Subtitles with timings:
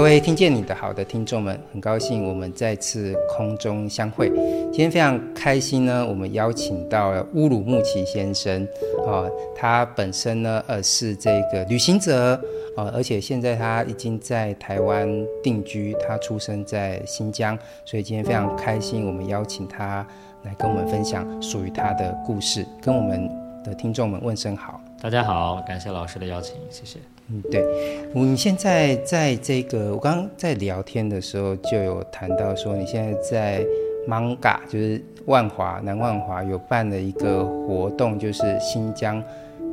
[0.00, 4.30] 各位听见你的好的听众们，很高兴我们再次空中相会。
[4.72, 8.66] 今天非常开心呢，我们邀请到了乌鲁木齐先生
[9.06, 12.32] 啊，他本身呢呃是这个旅行者
[12.74, 15.06] 啊，而且现在他已经在台湾
[15.42, 17.54] 定居，他出生在新疆，
[17.84, 20.04] 所以今天非常开心，我们邀请他
[20.44, 23.28] 来跟我们分享属于他的故事，跟我们
[23.62, 24.80] 的听众们问声好。
[25.02, 26.98] 大家好，感谢老师的邀请，谢谢。
[27.32, 27.64] 嗯，对，
[28.12, 33.66] 你现在在这个，我刚刚在聊天的时候就有谈到说，你现在在
[34.08, 39.22] Manga，就是万华南万华有办了一个活动，就是新疆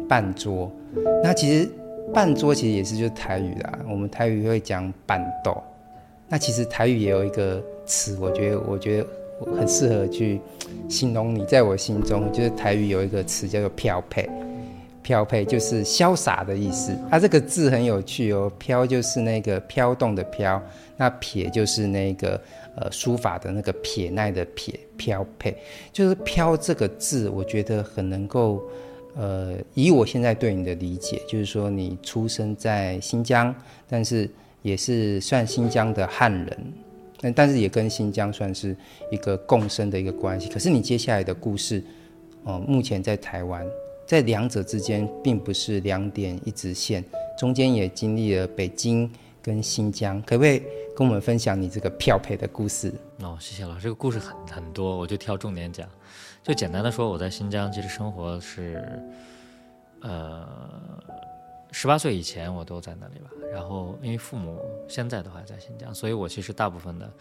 [0.07, 0.71] 半桌。
[1.23, 1.67] 那其实
[2.13, 5.63] 半桌其实也是就是台语啦，我们台语会讲办桌。
[6.29, 9.07] 那其实台语也有一个词，我觉得我觉得
[9.57, 10.39] 很适合去
[10.87, 14.29] 形容你，在我心中就是台语有一个词叫做漂配。
[15.07, 18.51] 飘配就是潇洒的意思，它、啊、这个字很有趣哦。
[18.59, 20.61] 飘就是那个飘动的飘，
[20.97, 22.37] 那撇就是那个
[22.75, 25.55] 呃书法的那个撇捺的撇，飘配
[25.93, 28.61] 就是飘这个字，我觉得很能够
[29.15, 33.55] 呃，以我现在对你的理解，就是说你出生在新疆，
[33.87, 34.29] 但是
[34.61, 36.73] 也是算新疆的汉人，
[37.21, 38.75] 但但是也跟新疆算是
[39.09, 40.49] 一个共生的一个关系。
[40.49, 41.81] 可是你接下来的故事，
[42.43, 43.65] 哦、呃，目前在台湾。
[44.07, 47.03] 在两者之间，并不是两点一直线，
[47.37, 50.63] 中间也经历了北京跟新疆，可不可以
[50.95, 52.93] 跟我们分享你这个票配的故事？
[53.19, 55.87] 哦，谢谢老师，这个故事很很多，我就挑重点讲。
[56.41, 58.81] 就简单的说，我在新疆其实生活是，
[59.99, 60.47] 呃，
[61.73, 63.29] 十八岁以前我都在那里吧。
[63.51, 64.57] 然后因为父母
[64.87, 67.11] 现在都还在新疆，所以我其实大部分的。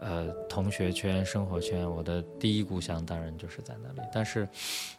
[0.00, 4.08] 呃，同学圈、生活圈，我的第一故乡当然就是在那里。
[4.12, 4.48] 但是，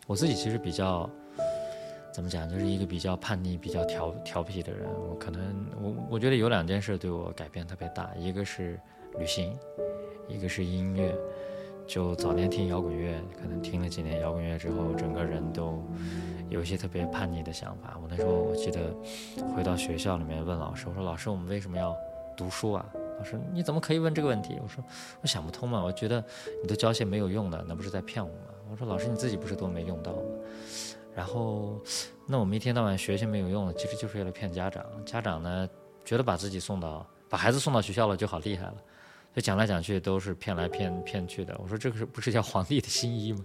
[0.07, 1.09] 我自己其实比较，
[2.13, 4.87] 怎么讲，就是一个比较叛逆、比较调调皮的人。
[4.87, 8.79] 我可能，我我觉得有两件事对我改变特别大，一个是
[9.17, 9.57] 旅行，
[10.27, 11.15] 一个是音乐。
[11.87, 15.83] 就早年听摇滚乐，可能听了几年摇滚乐之后，整个人都
[16.47, 17.97] 有一些特别叛逆的想法。
[17.99, 18.93] 我那时候我记得
[19.55, 21.95] 回到学校里面问老师，我说：“老师，我们为什么要
[22.37, 22.85] 读书啊？”
[23.19, 24.57] 老师，你怎么可以问这个问题？
[24.63, 24.83] 我说，
[25.21, 25.83] 我想不通嘛。
[25.83, 26.23] 我觉得
[26.61, 28.53] 你都教些没有用的，那不是在骗我吗？
[28.71, 30.21] 我说，老师你自己不是都没用到吗？
[31.13, 31.81] 然后，
[32.25, 34.85] 那我们一天到晚学些没有用的，其实就是为了骗家长。
[35.05, 35.69] 家长呢，
[36.05, 38.75] 觉得把自己送到，把孩子送到学校了就好厉害了。
[39.35, 41.55] 就讲来讲去都是骗来骗骗去的。
[41.61, 43.43] 我说这个是不是叫 皇帝的新衣吗？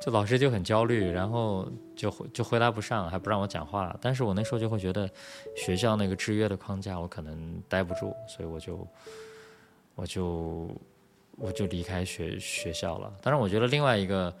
[0.00, 3.96] 就老师就很焦虑，然后就就回答不上，还不让我讲话。
[4.00, 5.08] 但是我那时候就会觉得
[5.56, 8.86] 学校那个制约的框架我可能待不住，所以我就
[9.94, 10.68] 我就
[11.36, 13.12] 我就离开学学校了。
[13.22, 14.34] 当然，我觉得另外一个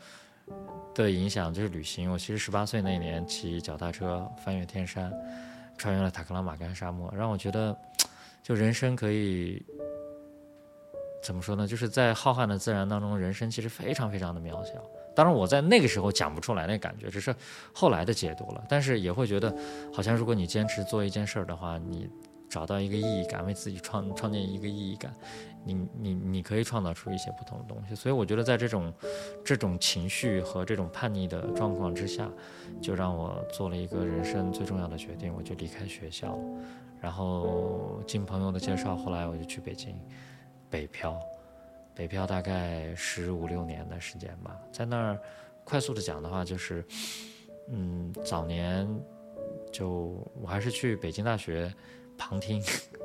[0.94, 2.10] 的影响就是旅行。
[2.10, 5.12] 我其实十八岁那年骑脚踏车翻越天山，
[5.76, 7.76] 穿越了塔克拉玛干沙漠，让我觉得
[8.42, 9.62] 就人生可以。
[11.20, 11.66] 怎么说呢？
[11.66, 14.74] 就是在浩瀚的自然当中，人生其实非常非常的渺小。
[15.18, 17.34] 当然，我在那个时候讲不出来那感觉，只是
[17.72, 18.64] 后来的解读了。
[18.68, 19.52] 但是也会觉得，
[19.92, 22.08] 好像如果你坚持做一件事儿的话，你
[22.48, 25.12] 找到一个意义感，为自己创创建一个意义感，
[25.64, 27.96] 你你你可以创造出一些不同的东西。
[27.96, 28.94] 所以我觉得，在这种
[29.44, 32.30] 这种情绪和这种叛逆的状况之下，
[32.80, 36.42] 就让我做了一个人生最重要的决定，我就离开学校了。
[37.00, 40.00] 然后经朋友的介绍，后来我就去北京。
[40.70, 41.18] 北漂，
[41.98, 45.18] 北漂大概十五六年的时间吧，在那儿，
[45.64, 46.84] 快速的讲的话就是，
[47.70, 48.88] 嗯，早年
[49.72, 51.74] 就我还是去北京大学
[52.16, 52.62] 旁听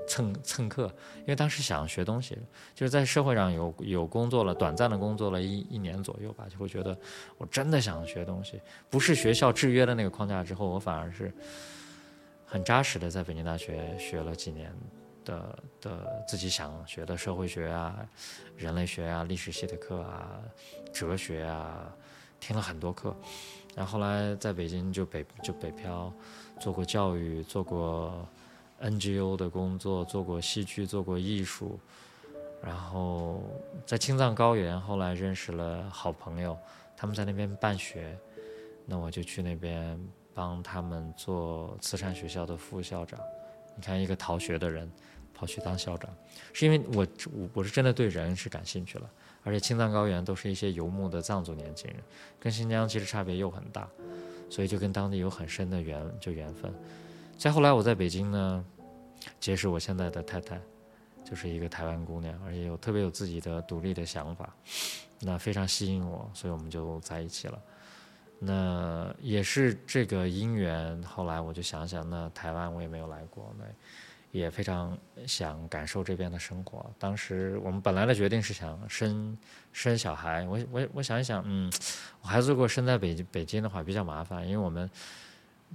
[0.07, 2.37] 蹭蹭课，因为当时想学东西，
[2.75, 6.95] 就是在社会上有有工作了，短暂的工作了一一年左右吧，就会觉得
[7.39, 8.61] 我真的想学东西，
[8.91, 11.33] 不是学校制约的那个框架之后，我反而是
[12.45, 14.71] 很扎实的在北京大学学了几年。
[15.23, 18.07] 的的自己想学的社会学啊、
[18.57, 20.39] 人类学啊、历史系的课啊、
[20.91, 21.93] 哲学啊，
[22.39, 23.15] 听了很多课，
[23.75, 26.13] 然后后来在北京就北就北漂，
[26.59, 28.27] 做过教育，做过
[28.81, 31.79] NGO 的工作，做过戏剧，做过艺术，
[32.61, 33.41] 然后
[33.85, 36.57] 在青藏高原后来认识了好朋友，
[36.97, 38.17] 他们在那边办学，
[38.85, 39.99] 那我就去那边
[40.33, 43.19] 帮他们做慈善学校的副校长。
[43.75, 44.91] 你看一个逃学的人。
[45.33, 46.09] 跑去当校长，
[46.53, 49.09] 是因为我我我是真的对人是感兴趣了，
[49.43, 51.99] 而且青藏高原都是一些游牧的藏族年轻人，
[52.39, 53.89] 跟新疆其实差别又很大，
[54.49, 56.71] 所以就跟当地有很深的缘就缘分。
[57.37, 58.65] 再后来我在北京呢，
[59.39, 60.61] 结识我现在的太太，
[61.25, 64.55] 就是一个台湾姑娘，而且有特别有自己的独立的想法，
[65.19, 67.59] 那非常吸引我，所以我们就在一起了。
[68.39, 73.65] 那也是这个姻缘，后来我就想想，那台湾我也没有来过，那。
[74.33, 74.97] 也非常
[75.27, 76.91] 想感受这边的生活。
[76.97, 79.37] 当时我们本来的决定是想生
[79.71, 81.71] 生小孩，我我我想一想，嗯，
[82.19, 84.89] 我孩子如果生在北京北京的话比较麻烦，因为我们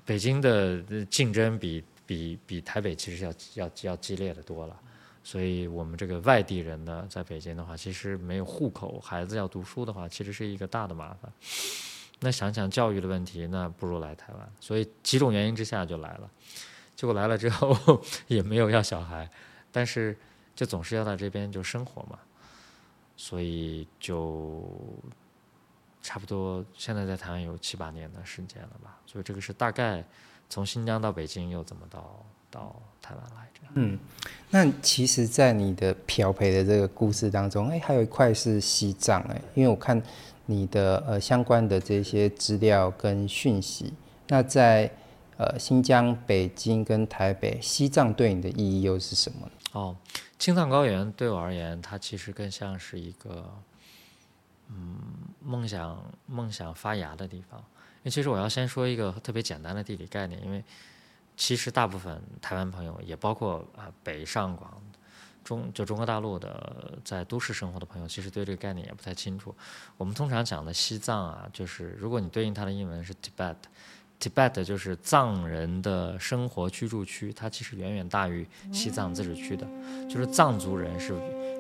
[0.05, 4.77] 北京的竞争比比比台北其实要要要激烈的多了，
[5.23, 11.33] 所以我们这个外地人呢，在北京的话，其实没有户口，孩子要读书的话，其实是一个大的麻烦。
[12.19, 16.29] 那想想教育的问题，那不如来台湾，所以几种原因之下就来了。
[16.99, 19.31] 结果来了之后 也没有要小孩，
[19.71, 20.19] 但是
[20.57, 22.19] 就总是要在这边就生活嘛，
[23.17, 24.69] 所以就
[26.03, 28.99] 差不多现在在台湾有七八年的时间了吧。
[29.07, 30.03] 所以这个是大概
[30.51, 33.61] 从新疆到北京又怎么到到台湾来着？
[33.75, 33.97] 嗯，
[34.51, 40.03] 那其实，在你的漂培的这个故事当中，哎，还有一块是西藏哎，因为我看
[40.47, 43.95] 你的呃相关的这些资料跟讯息，
[44.27, 44.91] 那在。
[45.39, 49.53] 呃，新疆、北京跟台北，西藏对你的意义又是什么呢？
[49.71, 49.97] 哦，
[50.37, 53.49] 青藏高原对我而言，它其实更像是一个，
[54.69, 54.99] 嗯，
[55.41, 57.61] 梦想梦想发芽的地方。
[57.61, 60.65] 因为其实我要先说一个特别简单的地理概念，因为
[61.37, 64.83] 其实大部分台湾朋友，也包括啊北上广
[65.45, 69.55] 中就中国大陆的在都市生活的朋友，其实对这个概念也不太清楚。
[69.97, 73.55] 我们通常讲的西藏啊，就是如果你对应它的英文是 Tibet。
[74.21, 79.67] Tibet 就是藏人的生活居住区，它其实远远大于西藏自治区的，
[80.09, 81.15] 就是藏族人是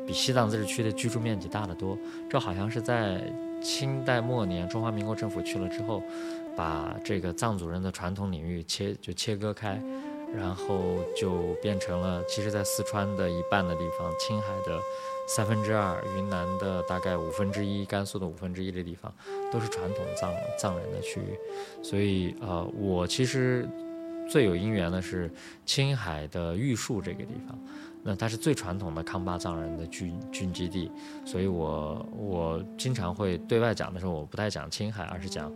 [0.06, 1.96] 比西藏自治区的居住面积大得多。
[2.28, 3.22] 这好像是在
[3.62, 6.02] 清代末年，中华民国政府去了之后，
[6.56, 9.80] 把这个藏族人的传统领域切就切割开，
[10.34, 14.78] 然后就变成了，其实在四川的一半的地方，青海的。
[15.28, 19.14] 三分之二，云南的大概五分之一，甘肃的五分之一的地方，
[19.52, 21.38] 都是传统藏藏人的区域。
[21.84, 23.68] 所以，呃，我其实
[24.28, 25.30] 最有因缘的是
[25.66, 27.58] 青海的玉树这个地方，
[28.02, 30.90] 那它是最传统的康巴藏人的聚聚居地。
[31.26, 35.52] 所以我我经常会对外讲的时候，我不太讲青海，而是讲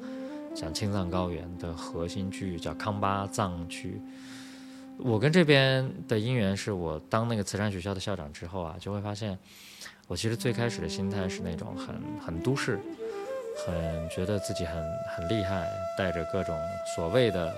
[0.54, 3.98] 讲青藏高原的核心区域叫康巴藏区。
[4.98, 9.36] 我跟这边的因缘是我当那个慈善学校的校长之后啊，就会发现，
[10.06, 12.78] 我其实最开始的心态是那种很很都市，
[13.66, 14.76] 很觉得自己很
[15.16, 15.66] 很厉害，
[15.98, 16.56] 带着各种
[16.94, 17.52] 所谓的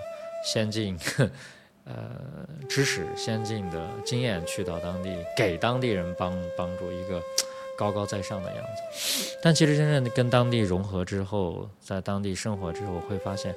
[0.44, 0.98] 先进，
[1.84, 7.20] 呃，知识、先进的经验去到当地，给当地人帮帮助，一个
[7.76, 9.36] 高高在上的样子。
[9.42, 13.54] 但其实真正跟当地融合之后，在当地生活之后，会发现。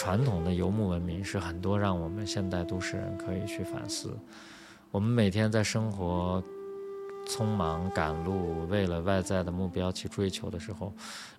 [0.00, 4.16] 传统的游牧文明是很多让我们现代都市人可以去反思。
[4.90, 6.42] 我们每天在生活
[7.28, 10.90] 匆忙赶路，为了外在的目标去追求的时候，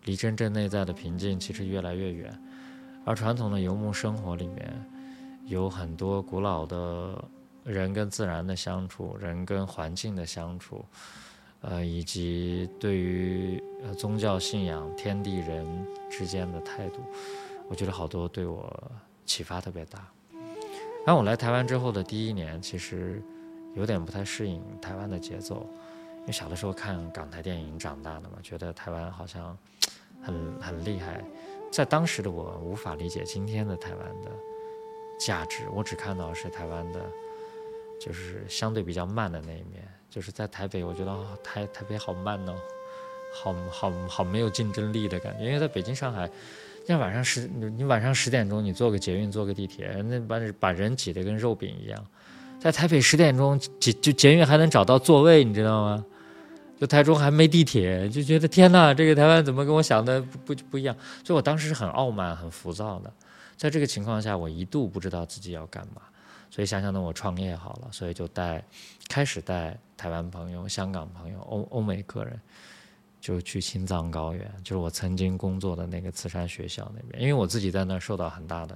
[0.05, 2.31] 离真正内在的平静其实越来越远。
[3.03, 4.71] 而传统的游牧生活里面，
[5.47, 7.19] 有很多古老的
[7.63, 10.85] 人跟自然的相处，人跟环境的相处，
[11.61, 13.59] 呃，以及对于
[13.97, 15.65] 宗教信仰、天地人
[16.11, 17.01] 之间的态度。
[17.71, 18.91] 我觉得好多对我
[19.25, 20.05] 启发特别大。
[21.05, 23.23] 当我来台湾之后的第一年，其实
[23.75, 25.65] 有点不太适应台湾的节奏，
[26.19, 29.57] 因为小的时候看港台电影长大的嘛，觉得台湾好像
[30.21, 31.23] 很很厉害。
[31.71, 34.29] 在当时的我无法理解今天的台湾的
[35.17, 36.99] 价值，我只看到是台湾的，
[38.01, 39.87] 就是相对比较慢的那一面。
[40.09, 42.53] 就是在台北，我觉得台台北好慢哦，
[43.33, 46.29] 好好好没有竞争力的感觉，因为在北京、上海。
[46.85, 52.05] 像晚上十，你晚上十点钟，你坐个捷运，坐个地铁，那把把人挤得跟肉饼一样。
[52.59, 56.05] 在台北十点钟，捷就捷运还能找到座位，你知道吗？
[56.79, 60.95] 就台中还没地铁，就觉得天哪，这个台湾怎么跟我想的不不不一样？
[61.23, 63.13] 所以我当时是很傲慢、很浮躁的。
[63.55, 66.01] 在这个情况下，我一度不知道自己要干嘛。
[66.49, 68.63] 所以想想呢，我创业好了，所以就带，
[69.07, 72.39] 开始带台湾朋友、香港朋友、欧欧美客人。
[73.21, 78.75] 就去青藏高原，就是我曾经工作的那个慈善学校那边，因为我自己在那儿受到很大的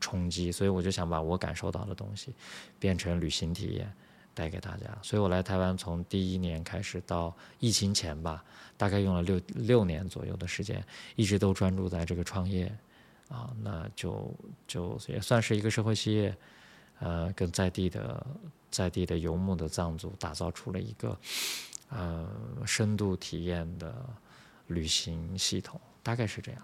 [0.00, 2.32] 冲击，所以我就想把我感受到的东西
[2.78, 3.92] 变成旅行体验
[4.32, 4.86] 带给大家。
[5.02, 8.42] 所以我来台湾从第一年开始到疫情前吧，
[8.78, 10.82] 大概用了六六年左右的时间，
[11.14, 12.74] 一直都专注在这个创业
[13.28, 14.34] 啊，那就
[14.66, 16.34] 就也算是一个社会企业，
[16.98, 18.26] 呃，跟在地的
[18.70, 21.14] 在地的游牧的藏族打造出了一个。
[21.94, 22.26] 呃，
[22.64, 23.94] 深度体验的
[24.68, 26.60] 旅行系统大概是这样。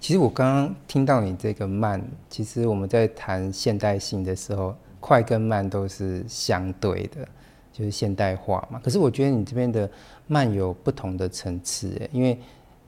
[0.00, 7.28] 其实我刚刚听到你这个慢，其实我们在谈现代性的时候，快跟慢都是相对的，
[7.72, 8.80] 就是现代化嘛。
[8.82, 9.88] 可是我觉得你这边的
[10.26, 12.38] 慢有不同的层次，因为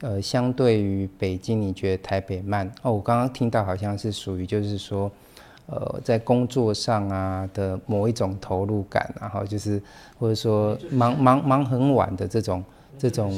[0.00, 2.92] 呃，相对于北京，你觉得台北慢哦？
[2.92, 5.12] 我刚刚听到好像是属于就是说，
[5.70, 9.80] 呃在工作上啊的某一种投入感，然后就是
[10.18, 12.64] 或者说忙忙忙很晚的这种
[12.98, 13.30] 这种，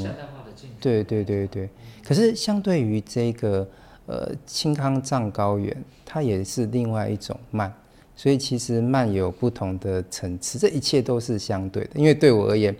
[0.81, 1.69] 对对对对。
[2.03, 3.65] 可是相对于这个
[4.07, 5.75] 呃青康藏高原，
[6.05, 7.71] 它也是另外一种慢，
[8.15, 11.91] 所以其实慢有不同的层次，这一切都是相对的。
[11.95, 12.75] 因为对我而言，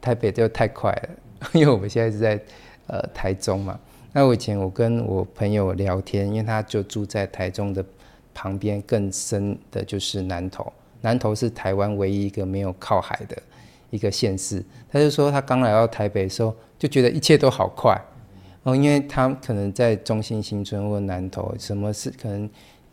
[0.00, 2.40] 台北就太快了， 因为我们现在是在
[2.86, 3.78] 呃台中嘛。
[4.12, 7.84] 那我以前我跟我朋友聊天，因为他就住在台中的
[8.40, 10.72] 旁边，更深的就是南投。
[11.02, 13.36] 南投是台湾唯一一个没有靠海的
[13.90, 14.64] 一个县市。
[14.90, 17.94] 他就说他刚来到台北的时候，就觉得一切都好快
[18.62, 22.48] 哦，因为他可能在中心新村或南投，什么事可能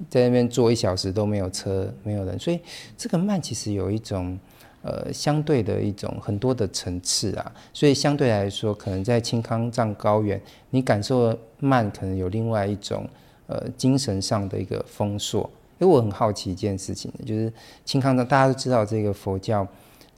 [0.09, 2.59] 在那边坐一小时都没有车，没有人，所以
[2.97, 4.37] 这个慢其实有一种。
[4.83, 10.39] 呃，相对的一种很多的层次啊，所以相对来说，可能在青康藏高原，
[10.69, 13.05] 你感受慢，可能有另外一种
[13.47, 15.49] 呃精神上的一个丰硕。
[15.79, 17.51] 因为我很好奇一件事情，就是
[17.83, 19.67] 清康藏大家都知道，这个佛教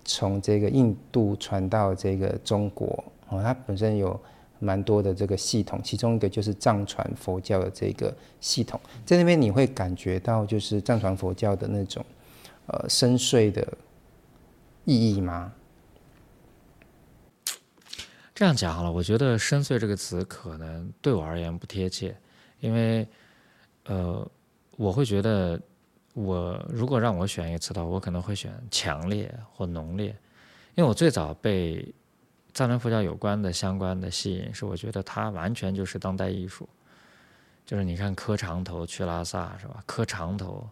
[0.04, 4.20] 从这个印度传到这个中国哦，它本身有
[4.60, 12.06] 蛮多的这个系统，其中一个就是藏传佛教的这个系统，在那边你会感觉到就是藏传佛教的那种
[12.68, 13.66] 呃深邃的。
[14.86, 15.54] 意义吗？
[18.34, 22.16] 这样讲好了，我觉得“深邃”这个词可能对我而言不贴切，
[22.60, 23.08] 因为，
[23.86, 24.30] 呃，
[24.78, 25.60] 我会觉得，
[26.14, 30.08] 我如果让我选一个词的话，我可能会选“强烈”或“浓烈”，
[30.76, 31.94] 因为我最早被
[32.54, 36.68] 藏传佛教有关的相关的吸引，是我觉得它完全就是当代艺术，
[37.66, 39.84] 就是你看磕长头去拉萨是吧？
[39.86, 40.68] 磕长头，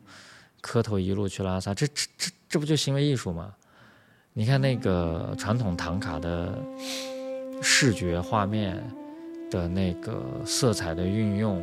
[0.60, 3.54] 磕头一路去拉萨，这这这这不就行为艺术吗？
[4.34, 6.58] 你看那个传统唐卡的
[7.62, 8.84] 视觉画面
[9.50, 11.62] 的那个色彩的运用，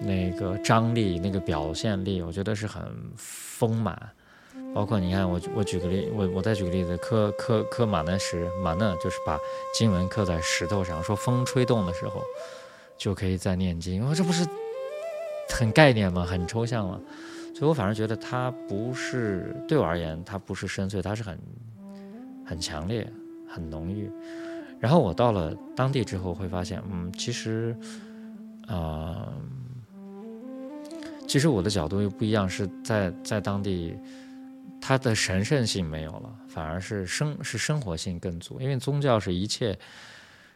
[0.00, 2.82] 那个张力、那个表现力，我觉得是很
[3.16, 3.96] 丰满。
[4.74, 9.38] 包括你看，我我举个例，我我再举个例子，刻刻刻玛纳石，玛纳就是把
[9.74, 12.22] 经文刻在石头上，说风吹动的时候
[12.96, 14.06] 就可以再念经。
[14.08, 14.46] 我这不是
[15.48, 16.24] 很概念吗？
[16.24, 17.00] 很抽象吗？
[17.54, 21.38] 所以我反而觉得它不是，对我而言，它不是深邃，它是很
[22.44, 23.10] 很强烈、
[23.48, 24.10] 很浓郁。
[24.78, 27.76] 然后我到了当地之后，会发现，嗯，其实，
[28.68, 29.32] 呃，
[31.26, 33.96] 其实我的角度又不一样，是在在当地，
[34.80, 39.76] 它的神圣性没有了，反而是生是生活性更足，因为宗教是一切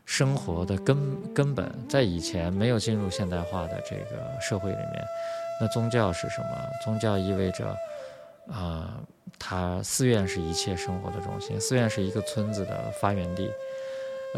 [0.05, 0.97] 生活的根
[1.33, 5.05] 根本，在以前没有进入现代化的这个社会里面。
[5.61, 6.47] 那宗教是什么？
[6.85, 7.77] 宗教意味着，
[8.51, 9.01] 啊、
[9.39, 13.51] 它寺院是一切生活的中心，寺院是一个村子的发源地，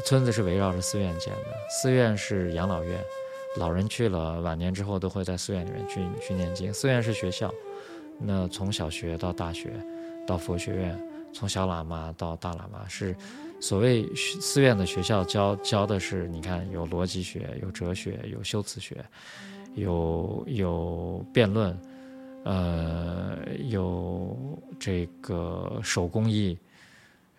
[0.00, 2.98] 村子是围绕着寺院建的，寺院是养老院，
[3.56, 6.72] 老人去了晚年之后都会在寺院里面去去念经。
[6.72, 7.52] 寺院是学校，
[8.18, 9.72] 那从小学到大学，
[10.26, 10.98] 到佛学院，
[11.32, 13.14] 从小喇嘛到大喇嘛，是
[13.60, 18.96] 所谓寺院的学校教教的是，你看有逻辑学，有哲学，有修辞学。
[19.74, 21.74] 有有辩论，
[22.44, 23.38] 呃，
[23.70, 24.36] 有
[24.78, 26.58] 这个手工艺，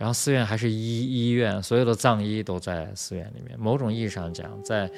[0.03, 3.57] 然后寺院还是医医院，所有的藏医都在寺院里面。
[3.57, 4.91] 某种意义上讲，在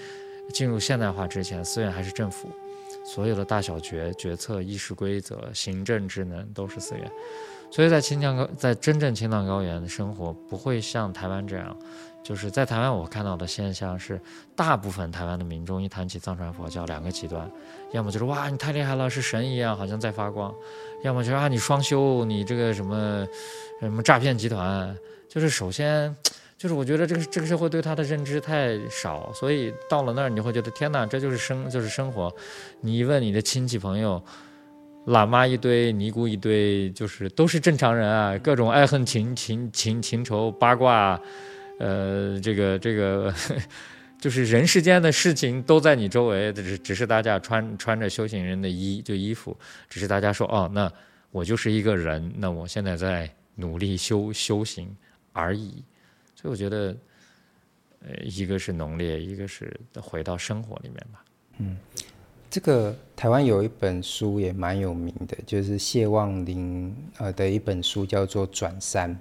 [0.51, 2.49] 进入现代化之前，寺院还是政府，
[3.05, 7.11] 所有的大小决决策、议事规则、行政职能都是寺院。
[7.69, 11.77] 所以在青藏高，在真正青藏高原的生活，不会像台湾这样。
[12.25, 14.19] 就是在台湾，我看到的现象是，
[14.55, 17.47] 大部分台湾的民众一谈起藏传佛教，两个极端，
[17.91, 20.51] 要么就是哇，你太厉害了，是神一样，好像在发光；
[21.03, 23.27] 要么就是啊，你双修，你这个什么
[23.79, 24.97] 什么诈骗集团。
[25.29, 26.15] 就是首先，
[26.57, 32.35] 就是我觉得这个这个社会对他的认知太少，所以到了那儿，你会觉得天哪，这就是生就是生活。
[32.81, 34.19] 你一问你的亲戚朋友，
[35.05, 41.21] 喇嘛一堆，尼姑一堆，就是都是正常人啊，各种爱恨情情情情仇八卦。
[41.77, 43.33] 呃，这个这个，
[44.17, 49.55] 就是人世间的事情都在你周围，只是只是大家穿穿着修行人的衣就衣服，
[49.89, 50.91] 只是大家说哦，那
[51.31, 54.95] 我就是一个人，那我现在在努力修修行
[55.33, 55.83] 而已。
[56.33, 56.95] 所以我觉得，
[58.07, 61.25] 呃，一个是浓烈，一个是回到生活里面吧。
[61.57, 61.77] 嗯，
[62.49, 69.11] 这个台湾有一本书也蛮有名的，就是谢望林呃的一本书叫做《转山》，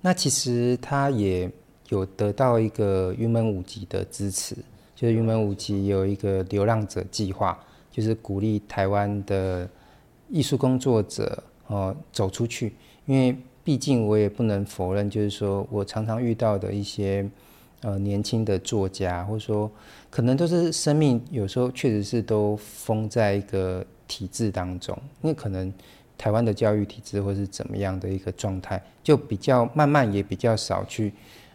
[0.00, 1.48] 那其实他也。
[1.88, 4.56] 有得到一个云门舞集的支持，
[4.94, 7.58] 就是云门舞集有一个流浪者计划，
[7.90, 9.68] 就是鼓励台湾的
[10.28, 12.72] 艺术工作者哦走出去。
[13.06, 17.28] 因为毕竟我也不能否认，就是说我常常遇到的一些
[17.82, 19.70] 呃年轻的作家，或者说
[20.10, 25.72] 可能都是生命有时候确实是都封在一个体制当中，因为可能
[26.16, 31.12] 台湾的教育体制或是怎么样的一个状态，就比较慢慢也比较少去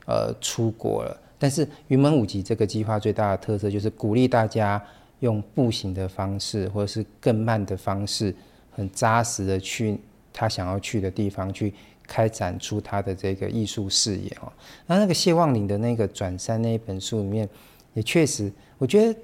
[0.10, 1.16] 呃出国了。
[1.38, 4.84] 但是云门舞集这个计划最大的特色就是鼓励大家
[5.20, 8.36] 用步行的方式，或者是更慢的方式，
[8.72, 9.98] 很扎实的去
[10.34, 11.74] 他想要去的地方去
[12.06, 14.52] 开展出他的这个艺术视野哦。
[14.88, 17.48] 那那个谢旺霖的那个转山那一本书里面，
[17.94, 19.20] 也确实，我觉得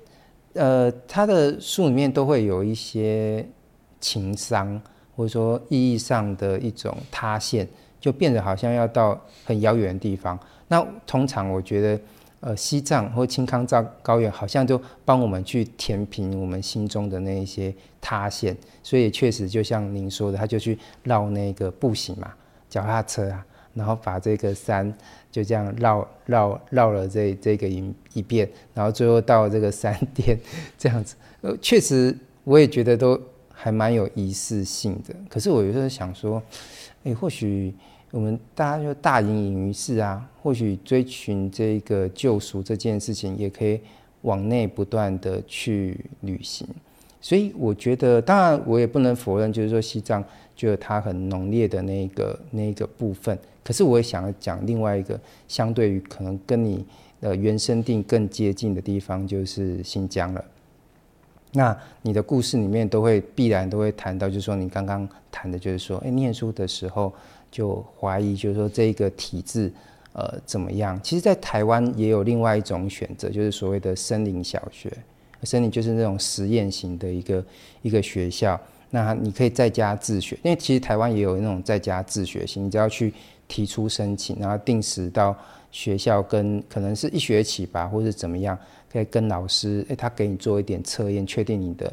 [0.54, 3.46] 呃他的书里面都会有一些
[4.00, 4.82] 情伤，
[5.18, 7.68] 或者说意义上的一种塌陷，
[8.00, 10.40] 就变得好像要到很遥远的地方。
[10.76, 12.02] 那通常我觉得，
[12.42, 22.34] 呃，西藏或青康藏高原好像就帮我们去填平我们心中的那一些塌陷，所以确实就像您说的，他就去绕那个步行嘛，
[22.70, 24.94] 脚踏车啊，然后把这个山
[25.32, 30.38] 就这样绕绕绕了这这个一一遍，然后最后到这个山巅
[30.78, 32.14] 这样子，呃，确实
[32.44, 33.18] 我也觉得都
[33.50, 35.16] 还蛮有仪式性的。
[35.30, 36.44] 可是我有时候想说，
[37.06, 37.74] 哎，或许。
[38.16, 43.78] 我们大家就大隐隐于市啊，或许追寻这个救赎这件事情，也可以
[44.22, 46.66] 往内不断的去旅行。
[47.20, 50.24] 所以我觉得，当然我也不能否认，就是说西藏
[50.56, 53.38] 就有它很浓烈的那个那个部分。
[53.66, 55.20] 可是我也想要讲另外一个，
[55.50, 56.86] 相对于可能跟你
[57.20, 60.42] 的原生地更接近的地方，就是新疆了。
[61.52, 67.14] 那你的故事里面都会必然都会谈到，就是说你刚刚谈的，就是说，哎，念书的时候。
[67.52, 69.72] 就怀疑，就是说这个体制，
[70.14, 71.00] 呃，怎么样？
[71.02, 74.92] 其实，在台湾也有另外一种选择，就是所谓的森林小学。
[75.44, 77.46] 森林就是那种实验型的一个
[77.82, 78.60] 一个学校。
[78.90, 83.14] 那你可以在家自学，因为其实台湾也有那种在家自学型，你只要去
[83.48, 85.36] 提出申请，然后定时到
[85.70, 88.58] 学校跟可能是一学期吧，或者怎么样，
[88.90, 91.92] 可以跟老师，诶，他给你做一点测验，确定你的。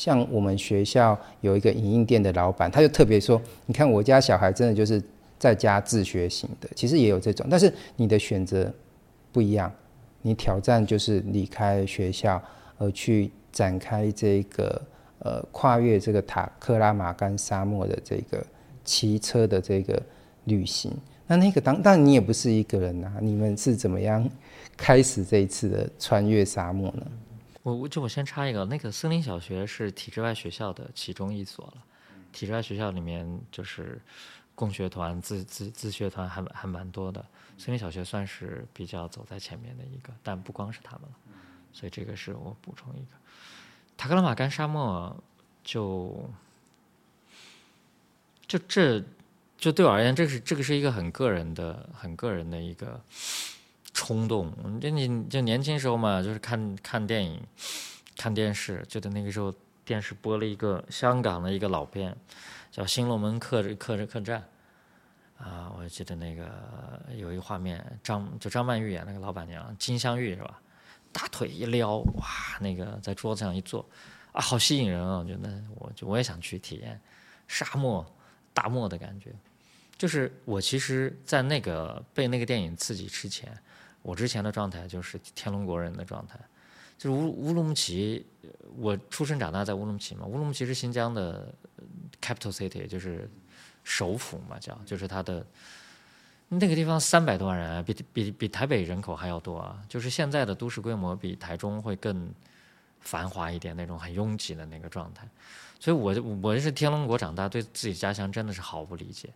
[0.00, 5.02] 像我们学校有一个影印店的老板，他就特别说：“你看我家小孩真的就是
[5.38, 8.72] 在家自学型的，其实也有这种，但是你的选择
[9.30, 9.70] 不一样，
[10.22, 12.42] 你挑战就是离开学校
[12.78, 14.80] 而去展开这个
[15.18, 18.42] 呃跨越这个塔克拉玛干沙漠的这个
[18.82, 20.02] 骑车的这个
[20.44, 20.90] 旅行。
[21.26, 24.26] 那那个当当然你也不是一个人啊，你们是怎么样
[24.78, 27.06] 开始这一次的穿越沙漠呢？”
[27.62, 31.82] 我我就我先插一个，那个森林小学是体制外学校的其中一所了。
[32.32, 34.00] 体制外学校里面就是
[34.54, 37.24] 共学团、自自自学团还还蛮多的。
[37.58, 41.16] 森林小学算是比较走在前面的一个，但不光是他们了。
[41.72, 43.16] 所以这个是我补充一个。
[43.96, 45.14] 塔克拉玛干沙漠
[45.62, 46.30] 就
[48.46, 49.04] 就这
[49.58, 52.98] 就对我而言，这是这个是一个很个人的、很个人的一个。
[54.00, 57.38] 冲动，就你就年轻时候嘛，就是看看电影、
[58.16, 62.16] 看电视，就在那个时候电视播了一个香港的一个老片，
[62.70, 64.42] 叫《新龙门客客客栈》
[65.44, 66.50] 啊，我记得那个
[67.14, 70.62] 有一个画面，张就张曼玉演那个老板娘金镶玉是吧？
[71.12, 72.24] 大腿一撩，哇，
[72.58, 73.84] 那个在桌子上一坐，
[74.32, 75.18] 啊，好吸引人啊！
[75.18, 76.98] 我觉得我就我也想去体验
[77.46, 78.10] 沙漠
[78.54, 79.30] 大漠的感觉。
[79.98, 83.54] 就是我其实，在那个被那个电影刺激之前。
[84.02, 86.38] 我之前的状态就是天龙国人的状态，
[86.96, 88.24] 就是乌乌鲁木齐，
[88.78, 91.52] 我出生长大在乌鲁木齐嘛，乌鲁木齐是新疆的
[92.20, 93.30] capital city，就是
[93.84, 95.44] 首府嘛，叫就是它的
[96.48, 102.32] 那个地方三百多万人，比比比台北人口还要多啊，就是现在的都市规模比台中会更
[103.00, 105.28] 繁华一点，那种很拥挤的那个状态，
[105.78, 109.28] 所以我我是天龙国长大，对自己家乡真的是毫不理解，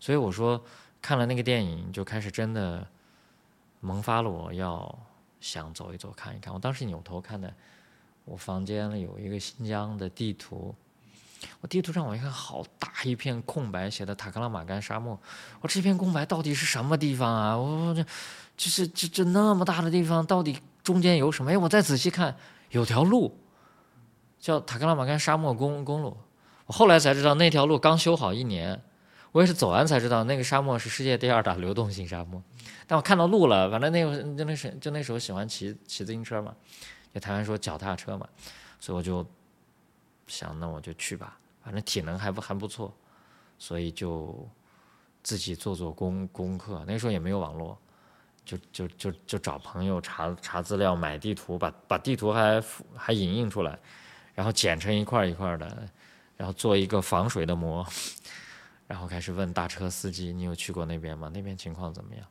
[0.00, 0.60] 所以我说
[1.00, 2.84] 看了那个电影就开始真的。
[3.80, 4.98] 萌发了我要
[5.40, 6.52] 想走一走看一看。
[6.52, 7.52] 我当时扭头看的，
[8.24, 10.74] 我房间里有一个新疆的地图，
[11.60, 15.18] 我地图上我一看，好大一片空白，写的塔克拉玛干沙漠。
[15.60, 17.56] 我这片空白到底是什么地方啊？
[17.56, 18.04] 我这
[18.56, 21.50] 这是这这那么大的地方，到底中间有什么？
[21.50, 22.36] 哎，我再仔细看，
[22.70, 23.38] 有条路
[24.38, 26.16] 叫塔克拉玛干沙漠公公路。
[26.66, 28.82] 我后来才知道，那条路刚修好一年。
[29.32, 32.42] 我也是走完才知道，那个沙漠是世界第二大流动性沙漠。
[32.86, 36.54] 但我看到路了，反正那个就那时就那时候喜欢骑骑自行车嘛，
[37.14, 38.28] 就台湾说脚踏车嘛，
[38.80, 39.24] 所以我就
[40.26, 42.92] 想，那我就去吧，反正体能还不还不错，
[43.58, 44.48] 所以就
[45.22, 46.84] 自己做做功功课。
[46.84, 47.78] 那时候也没有网络，
[48.44, 52.60] 就就就就找朋友查查资料，买地图，把把地图还
[52.96, 53.78] 还影印出来，
[54.34, 55.88] 然后剪成一块一块的，
[56.36, 57.86] 然后做一个防水的膜。
[58.90, 61.30] 然后开始问大车司机：“你有去过那边吗？
[61.32, 62.26] 那边情况怎么样？”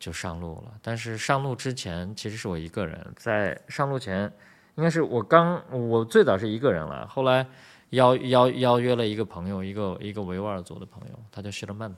[0.00, 0.72] 就上路了。
[0.80, 3.12] 但是上路之前，其实是我一个人。
[3.14, 4.32] 在上路前，
[4.76, 7.46] 应该是我刚我最早是一个人了，后来
[7.90, 11.94] 邀邀邀约了一个朋友，一个一个维吾尔族的朋友，他叫谢勒曼，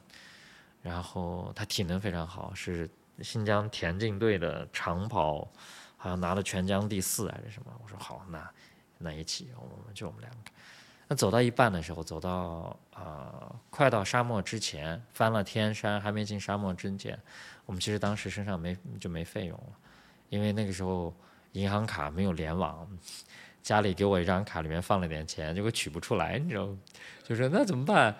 [0.82, 2.90] 然后他体能非常好，是
[3.22, 5.48] 新疆田径队的长跑，
[5.96, 7.72] 好像拿了全疆第四还是什么。
[7.80, 8.50] 我说好，那
[8.98, 10.50] 那一起，我们就我们两个。
[11.10, 17.18] 那走到一半的时候，走到呃快到沙漠之前，翻了天山，还没进沙漠之前，
[17.64, 19.72] 我们其实当时身上没就没费用了，
[20.28, 21.14] 因为那个时候
[21.52, 22.86] 银行卡没有联网，
[23.62, 26.68] 家里给我一张卡，里面放了点钱，结果取不出来，你知道，
[27.24, 28.14] 就说那怎么办？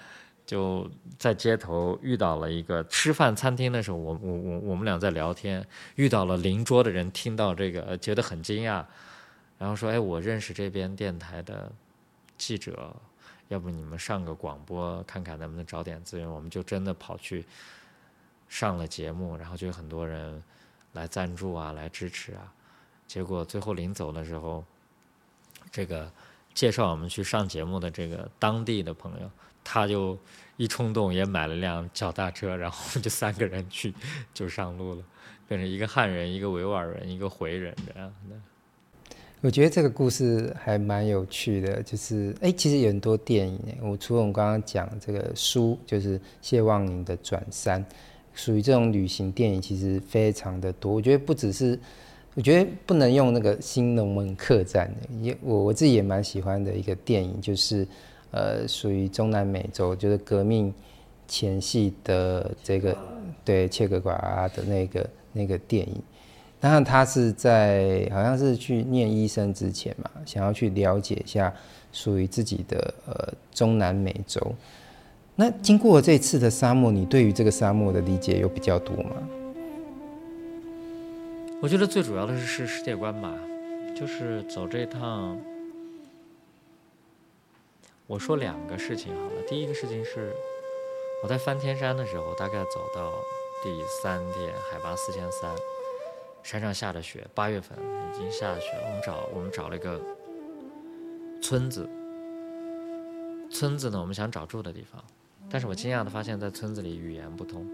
[0.47, 5.63] 就在街头遇到了一个吃饭餐厅的时候，我我我我们俩在聊天，
[5.97, 8.83] 遇到了邻桌的人，听到这个觉得很惊讶，
[9.59, 11.71] 然后说：“哎，我认识这边电台的。”
[12.39, 12.97] 记者，
[13.49, 16.27] 要不你们上个广播看看能不能找点资源？
[16.27, 17.45] 我们就真的跑去
[18.49, 20.43] 上了节目，然后就有很多人
[20.93, 22.53] 来赞助啊，来支持啊。
[23.07, 24.65] 结果最后临走的时候，
[25.71, 26.11] 这个
[26.55, 29.31] 介绍我们去上节目的这个当地的朋友，
[29.65, 30.19] 他就
[30.57, 33.95] 一冲动也买了辆脚踏车，然后就三个人去
[34.33, 35.05] 就上路了，
[35.47, 38.37] 变成一个汉人、一个维吾尔人、一个回人这样的。
[39.41, 43.61] 我觉得这个故事还蛮有趣的，就是哎，其实有很多电影。
[43.81, 47.81] 我除了我们刚刚讲这个书，就是谢望宁的《转山》，
[48.35, 50.93] 属于这种旅行电影，其实非常的多。
[50.93, 51.79] 我觉得不只是，
[52.35, 57.87] 我觉得不能用那个《新龙门客栈》，也我我自己也蛮喜欢的一个电影，就是
[58.33, 60.75] 呃，属于中南美洲，就是革命
[61.29, 62.99] 前夕的这个
[63.45, 66.03] 对切格瓦拉的那个那个电影。
[66.61, 71.55] 当然，他是在好像是去念医生之前嘛，想要去了解一下
[71.93, 74.41] 属于自己的呃中南美洲。
[75.37, 79.17] 那经过这次的沙漠，你对于这个沙漠的理解有比较多吗？
[81.63, 83.33] 我觉得最主要的是是世界观吧，
[83.97, 85.39] 就是走这趟。
[88.09, 90.33] 我说两个事情好了，第一个事情是
[91.23, 93.13] 我在翻天山的时候，大概走到
[93.63, 93.71] 第
[94.03, 95.55] 三天，海拔四千三。
[96.43, 98.87] 山上下的雪，八月份已经下雪了。
[98.87, 100.01] 我们找我们找了一个
[101.43, 101.89] 村子，
[103.51, 105.03] 村子呢，我们想找住的地方，
[105.51, 107.67] 但是我惊讶的发现，在村子里语言不通，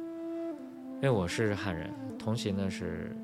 [0.97, 3.15] 因为我是汉人，同行的是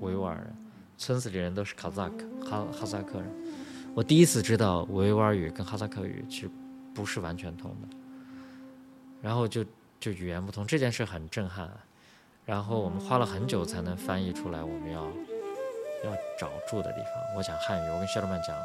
[0.00, 0.56] 维吾尔人，
[0.96, 3.28] 村子里人都是卡萨克哈哈萨克人。
[3.94, 6.50] 我第一次知道维吾尔语跟哈萨克语其实
[6.94, 7.88] 不是完全通的，
[9.20, 9.62] 然后就
[10.00, 11.70] 就语言不通这件事很震撼。
[12.44, 15.04] 然后我们花了很久才能翻译出来，我们要
[16.04, 17.36] 要找住的地方。
[17.36, 18.56] 我讲汉语，我跟谢老板讲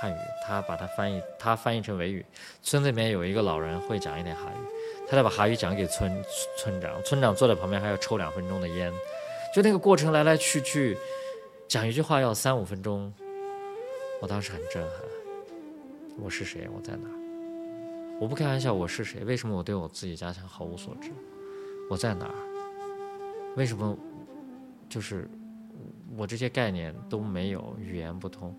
[0.00, 2.24] 汉语，他把它翻译，他翻译成维语。
[2.62, 6.24] 村子里面有一个老人会讲一点哈语，他再把哈语讲给村
[6.56, 8.90] 村长，村长坐在旁边还要抽两分钟的烟，
[9.54, 10.96] 就那个过程来来去去，
[11.68, 13.12] 讲一句话要三五分钟。
[14.22, 14.92] 我当时很震撼，
[16.18, 16.68] 我是谁？
[16.74, 17.08] 我在哪？
[18.18, 19.24] 我不开玩笑，我是谁？
[19.24, 21.10] 为什么我对我自己家乡毫无所知？
[21.90, 22.30] 我在哪？
[23.56, 23.96] 为什么？
[24.88, 25.30] 就是
[26.16, 28.52] 我这些概念都没有，语言不通。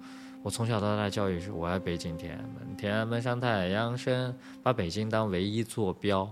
[0.44, 6.32] 我从小到大教育是我爱北京天安门，天安门上太阳升，把北京当唯一坐标。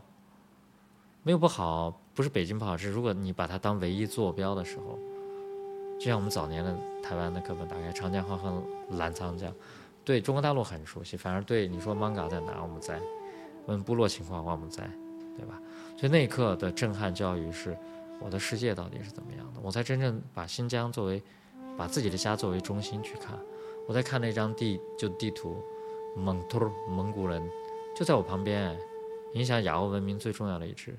[1.21, 4.97] 没有不好，不是北京不好，是如果你把它当唯一坐标的时候，
[5.99, 9.53] 就像我们早年的台湾的课本打开，长江、黄河、澜沧江，
[10.05, 12.95] 对中国大陆很熟悉，反而对你说芒嘎在哪，我们在；
[13.65, 14.89] 问部落情况，我们在，
[15.35, 15.61] 对吧？
[15.97, 17.77] 所以那一刻的震撼教育是。
[18.21, 19.59] 我的世界到底是怎么样的？
[19.61, 21.23] 我才真正把新疆作为，
[21.77, 23.39] 把自己的家作为中心去看。
[23.87, 25.63] 我在看那张地，就地图，
[26.15, 27.41] 蒙图蒙古人
[27.95, 28.77] 就在我旁边，
[29.33, 30.97] 影响亚欧文明最重要的一支。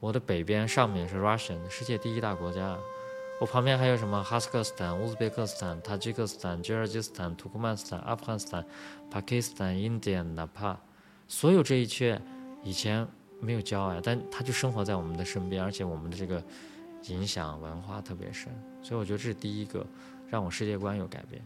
[0.00, 2.76] 我的北边上面是 Russian，世界第一大国家。
[3.40, 8.64] 我旁边还有什么哈萨克斯坦、乌兹别克斯坦、塔吉克斯坦、吉尔吉斯坦、土库曼斯坦、阿富汗斯坦、
[9.10, 10.78] 巴基斯坦、印度、纳帕，
[11.28, 12.20] 所有这一切
[12.62, 13.06] 以前。
[13.44, 16.42] 没有教啊，但他就生活在我们的身边，而且我们的这个
[17.04, 18.50] 影响文化特别深，
[18.82, 19.86] 所以我觉得这是第一个
[20.30, 21.44] 让我世界观有改变。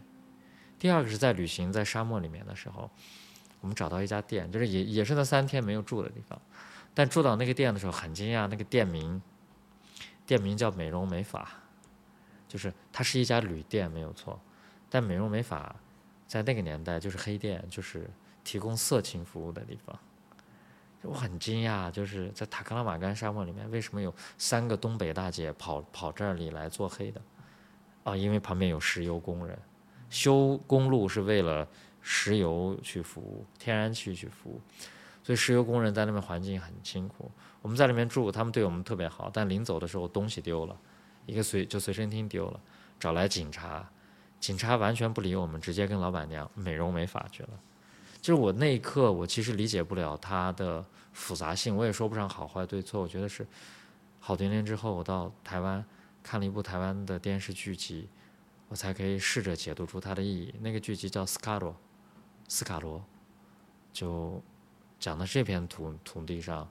[0.79, 2.89] 第二个是在旅行在沙漠里面的时候，
[3.59, 6.41] 我们找到一家店，就是也也是那三天没有住的地方，
[6.93, 9.21] 但住到那个店的时候很惊讶，那个店名
[10.25, 11.47] 店名叫美容美发，
[12.47, 14.39] 就是它是一家旅店没有错，
[14.89, 15.75] 但美容美发
[16.25, 18.09] 在那个年代就是黑店，就是
[18.43, 19.99] 提供色情服务的地方。
[21.01, 27.21] 我很惊讶，就是在塔克拉玛干沙漠里面，为什么有三个东北大姐跑跑这里来做黑的？
[28.03, 29.57] 啊，因为旁边有石油工人，
[30.09, 31.67] 修公路是为了
[32.01, 34.61] 石油去服务，天然气去服务，
[35.23, 37.31] 所以石油工人在那边环境很辛苦。
[37.61, 40.77] 我们在里面住，他们对我们特别好，但临走的时候东西丢了，
[41.25, 42.59] 一个随就随身听丢了，
[42.99, 43.89] 找来警察，
[44.39, 47.49] 警察完全不理我们，直接跟老板娘美容美发去了。
[48.21, 53.01] 就是我那一刻，我其实理解不了它的复杂性，我也说不上好坏对错。
[53.01, 53.47] 我觉得是
[54.19, 55.83] 好多年之后，我到台湾
[56.21, 58.09] 看了一部台湾的电视剧集，
[58.67, 60.53] 我才可以试着解读出它的意义。
[60.59, 61.71] 那个剧集叫《斯卡罗》，
[62.47, 63.03] 斯卡罗，
[63.93, 64.43] 就
[64.99, 66.69] 讲的这片土土地上，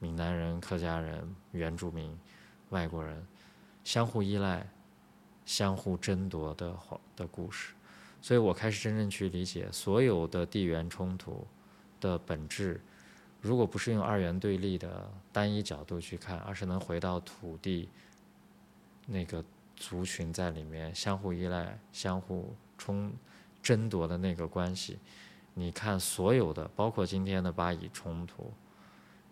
[0.00, 2.18] 闽南人、客家人、原住民、
[2.70, 3.24] 外国人
[3.84, 4.66] 相互依赖、
[5.44, 6.74] 相互争夺的
[7.14, 7.74] 的故事。
[8.26, 11.46] 所以我开始真正去理解所有的地缘冲突
[12.00, 12.80] 的本质，
[13.40, 17.88] 如果不是用二元对立的单一角度去看，而是能回到土地
[19.06, 19.44] 那个
[19.76, 23.12] 族群在里面相互依赖、相互冲
[23.62, 24.98] 争夺的那个关系，
[25.54, 28.52] 你看所有的，包括今天的巴以冲突，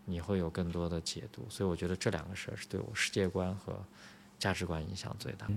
[0.05, 1.45] 你会有更多的解读。
[1.49, 3.77] 所以我觉得这两个事儿是对我世界观和
[4.39, 5.49] 价值观影响最大。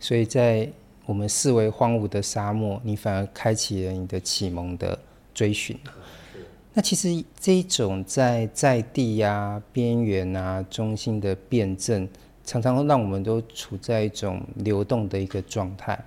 [0.00, 0.68] 所以在。
[1.04, 4.96] 我们视为荒芜的沙漠，你反而开启了你的启蒙的
[5.34, 5.76] 追寻。
[6.72, 12.08] 那其实这一种在在地呀、边缘啊、中心的辩证，
[12.44, 15.98] 常常会让我们都处在一种流动的一个状态。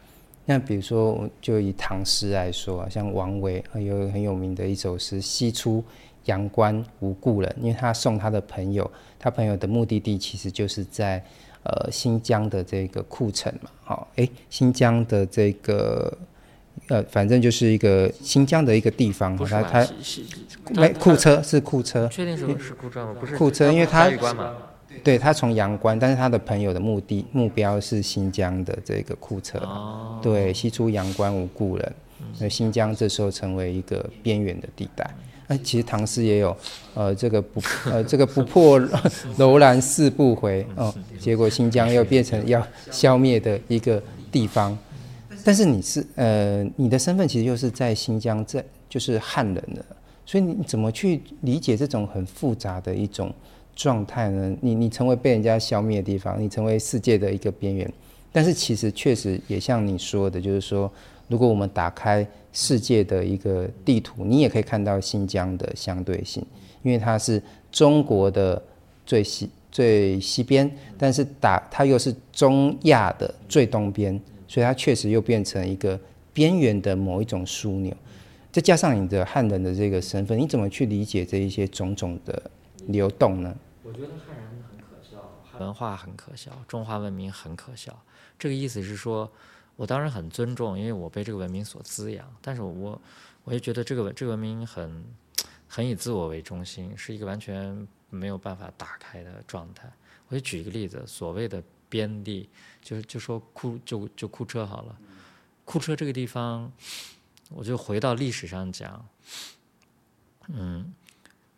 [0.46, 5.84] 那比如说，就以唐诗来说，像王维有很有名的一首诗《西出
[6.26, 11.24] 阳关无故人》，因为他送他的朋友，他朋友的目的地其实就是在。
[11.66, 16.16] 呃，新疆的这个库城嘛，好，哎，新疆的这个，
[16.90, 19.88] 呃，反正就是一个新疆的一个地方，他他，
[20.76, 23.16] 没库车是库车，确定是是库车吗？
[23.20, 24.12] 不是库车，因为他
[25.04, 31.94] 对他从阳关，但是他的朋友的目的目标是新疆的这个库车，哦，对，西出阳关无故人，
[32.40, 35.10] 那新疆这时候成为一个边缘的地带。
[35.48, 36.58] 哎，其实唐诗也有，
[36.96, 38.80] 呃，这个不，呃，这个不破
[39.38, 44.76] 楼兰誓不回哦，结果新疆又变成要消灭的一个地方。
[45.44, 49.86] 但是你是，呃，你的身份其实又是在新疆，在就是汉人的，
[50.26, 53.32] 所以你怎么去理解这种很复杂的一种
[53.76, 54.56] 状态呢？
[54.62, 57.94] 你你成为被人家消灭的地方，你成为世界的一个边缘，
[58.32, 60.92] 但是其实确实也像你说的，就是说。
[61.28, 66.46] 如果我们打开世界的一个地图，你也可以看到新疆的相对性，
[66.84, 68.62] 因为它是中国的
[69.06, 76.00] 最西最西边，但是打它又是中亚的最东边，所以它确实又变成一个
[76.32, 77.92] 边缘的某一种枢纽。
[78.52, 82.52] 再加上你的汉人的这个身份，你怎么去理解这一些种种的
[82.88, 83.54] 流动呢？
[83.84, 85.18] 我觉得汉人很可笑，
[85.60, 87.98] 文化很可笑，中华文明很可笑。
[88.38, 89.30] 这个意思是说。
[89.76, 92.26] 我当然很尊重，因为我被这个文明所滋养。
[92.42, 93.02] 但是我，
[93.44, 95.04] 我也觉得这个文这个文明很，
[95.68, 99.92] 很以自我为中心，是一个完全没有办法打开的状态。
[100.28, 102.50] 我就举一个例子，所谓的边地，
[102.82, 104.98] 就是就说库就就库车好了。
[105.66, 106.72] 库车这个地方，
[107.50, 109.06] 我就回到历史上讲，
[110.48, 110.94] 嗯，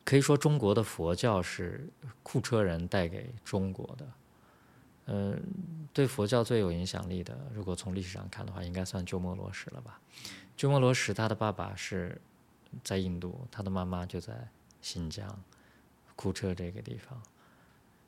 [0.04, 1.88] 可以说中国的佛教是
[2.24, 4.08] 库车人带给中国的。
[5.10, 5.42] 嗯，
[5.94, 10.02] 对佛教最有影响力的，如果从历史上看的话，应该算鸠摩罗什了吧？
[10.58, 12.20] 鸠摩罗什他的爸爸是
[12.84, 14.50] 在印度，他的妈妈就在
[14.82, 15.40] 新疆
[16.18, 17.22] 库车这个地方，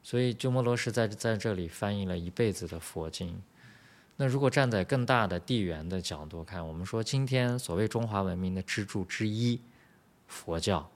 [0.03, 3.41] 所以鸠摩罗什在在这里翻译了一辈子的佛经。
[4.17, 9.61] 那如果站在更大的地缘的角度看，我们说今天所谓中华文明的支柱之一，
[10.27, 10.91] 佛教，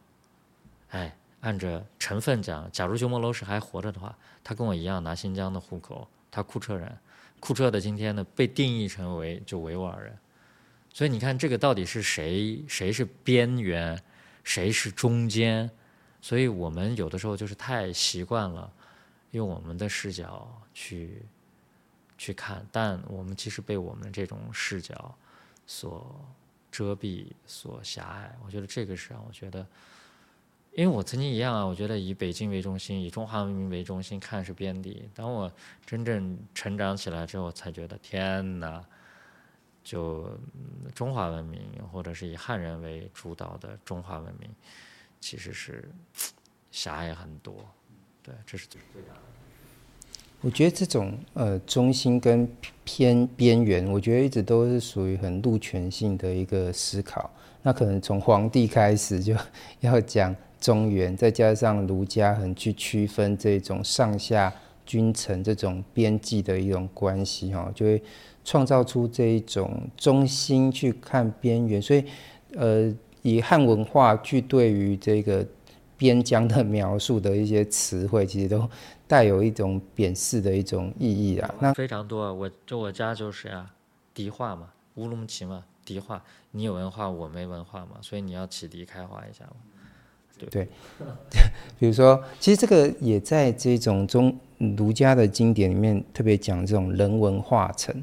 [0.89, 1.15] 哎。
[1.43, 6.97] 按着成分讲，假如鸠摩罗什还活着的话，他跟我一样拿新疆的户口，他库车人，
[7.41, 10.17] 库车的今天呢被定义成为就维吾尔人，
[10.93, 12.63] 所以你看这个到底是谁？
[12.65, 14.01] 谁是边缘？
[14.45, 15.69] 谁是中间？
[16.21, 18.71] 所以我们有的时候就是太习惯了
[19.31, 21.23] 用我们的视角去
[22.17, 25.13] 去看，但我们其实被我们这种视角
[25.67, 26.25] 所
[26.71, 28.33] 遮蔽、所狭隘。
[28.45, 29.67] 我觉得这个是让我觉得。
[30.75, 35.07] 因为我曾经一样啊，我觉得以北京为中心，以中华文明为中心看是边地。
[35.13, 35.51] 当我
[35.85, 38.83] 真正成长起来之后，才觉得天哪，
[39.83, 40.27] 就
[40.95, 44.49] 中华文明或者是以汉人为主导的中华文明，
[45.19, 45.87] 其实是
[46.71, 47.53] 狭隘很多。
[48.23, 49.19] 对，这是最最大的。
[50.41, 52.49] 我觉得这种呃中心跟
[52.83, 57.29] 偏边缘，我觉得一直都是属于很路权性的一个思考。
[57.61, 59.35] 那可能从皇帝开始就
[59.81, 60.35] 要讲。
[60.63, 64.53] 中原，再加上儒家很去区分这种上下
[64.85, 68.01] 君臣这种边际的一种关系，哈，就会
[68.45, 71.81] 创造出这一种中心去看边缘。
[71.81, 72.05] 所以，
[72.55, 75.45] 呃，以汉文化去对于这个
[75.97, 78.65] 边疆的描述的一些词汇，其实都
[79.05, 81.55] 带有一种贬视的一种意义啊。
[81.59, 83.69] 那非常多，我就我家就是呀，
[84.13, 89.57] 狄化嘛，乌鲁木齐嘛，迪化，你有文化，我没文化嘛，所以你要启迪开化一下嘛。
[90.37, 90.67] 对对，
[91.79, 94.35] 比如说，其实这个也在这种中
[94.77, 97.95] 儒家的经典里面特别讲这种人文化成，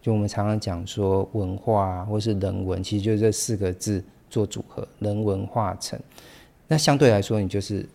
[0.00, 5.98] 就我们常常讲说文化或是人文，其实就这四个字做组合，人文化成。
[6.66, 7.86] 那相对来说，你就是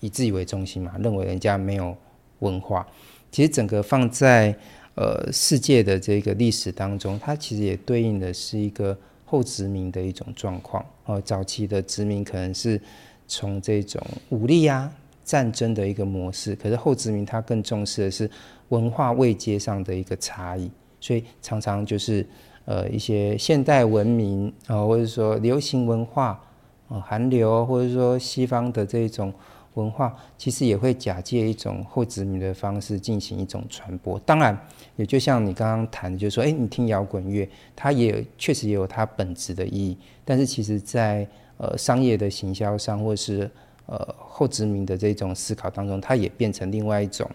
[0.00, 1.96] 以自己为中心嘛，认为人家没有
[2.40, 2.86] 文化。
[3.30, 4.56] 其实整个放在
[4.94, 10.84] 呃世界的这个历史当中，它其实也对应的是一个后殖民的一种状况。
[11.04, 12.80] 哦，早期的殖民可能是
[13.28, 14.92] 从这种武力啊、
[15.24, 18.28] 战争的一个模式，可是后殖民它更重视的是
[18.70, 22.26] 文化位阶上的一个差异，所以常常就是
[22.64, 26.42] 呃一些现代文明啊，或者说流行文化
[26.88, 29.32] 啊、韩流，或者说西方的这种。
[29.74, 34.58] 文化其实也会假借一种后殖民的方式进行一种传播，当然
[34.96, 41.24] 也就像你刚刚谈的，就是说，哎，你听摇滚乐，它也确实也有它本质的意义，但是其实在
[41.58, 43.48] 呃商业的行销商，或是
[43.86, 47.30] 呃后殖民的这种思考当中，它也变成另外一种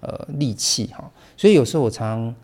[0.00, 1.10] 呃利器哈。
[1.36, 2.34] 所以有时候我常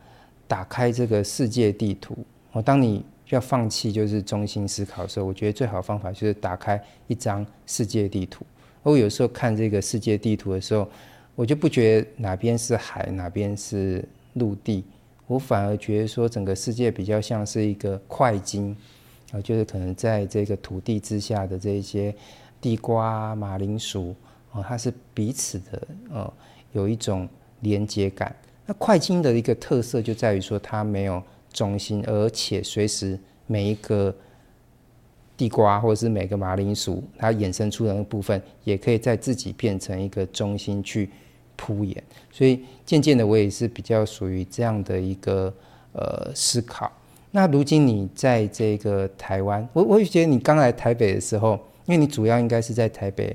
[0.48, 2.16] 打开这个世界地图，
[2.50, 8.44] 我当你要放弃就是中心思考的时候，我觉得最好方法就是打开一张世界地图。
[8.82, 10.86] 我有时候看这个世界地图的时候，
[11.34, 14.84] 我就不觉得哪边是海，哪边是陆地，
[15.26, 18.76] 我反而觉得说整个世界比较像是一个块金，
[19.32, 22.14] 啊，就是可能在这个土地之下的这些
[22.60, 24.14] 地瓜、马铃薯，
[24.52, 26.32] 啊，它是彼此的，呃，
[26.72, 27.28] 有一种
[27.60, 28.34] 连接感。
[28.66, 31.20] 那块晶的一个特色就在于说它没有
[31.52, 34.14] 中心，而且随时每一个。
[35.34, 41.10] 地瓜或者是每个马铃薯，它衍生出的那部分，也可以在自己变成一个中心去
[41.56, 42.00] 铺演。
[42.30, 45.52] 所以渐渐的，我也是比较属于这样的一个
[45.94, 46.92] 呃思考。
[47.34, 51.52] 那如今你在这个台湾，我我也觉得你刚来台北的时候，
[51.86, 53.34] 因为你主要应该是在台北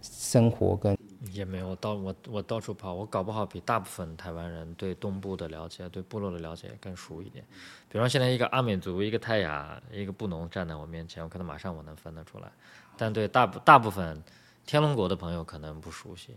[0.00, 0.96] 生活跟。
[1.32, 7.44] 也没有到我我到处跑，我搞不好比大部分台湾人对东部的了解、对部落的了解更熟一点。
[7.90, 12.50] 比方现在一个阿美族、一个泰雅、一个布农站在我面前，我可能马上我能分得出来。
[12.96, 14.20] 但对大部大部分
[14.66, 16.34] 天龙国的朋友可能不熟悉。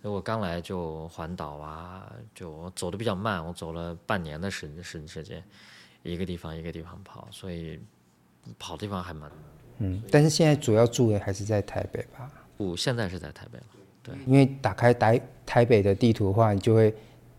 [0.00, 5.44] 所以我刚来就环岛啊，就走的比较慢，我走了半年的时时时间，
[6.02, 7.80] 一个地方一个地方跑，所以
[8.58, 9.30] 跑的地方还蛮。
[9.78, 12.30] 嗯，但是现在主要住的还是在台北吧？
[12.56, 13.64] 不，现在是在台北了。
[14.02, 16.90] 对，因为打开台台北的地图的话，你就会，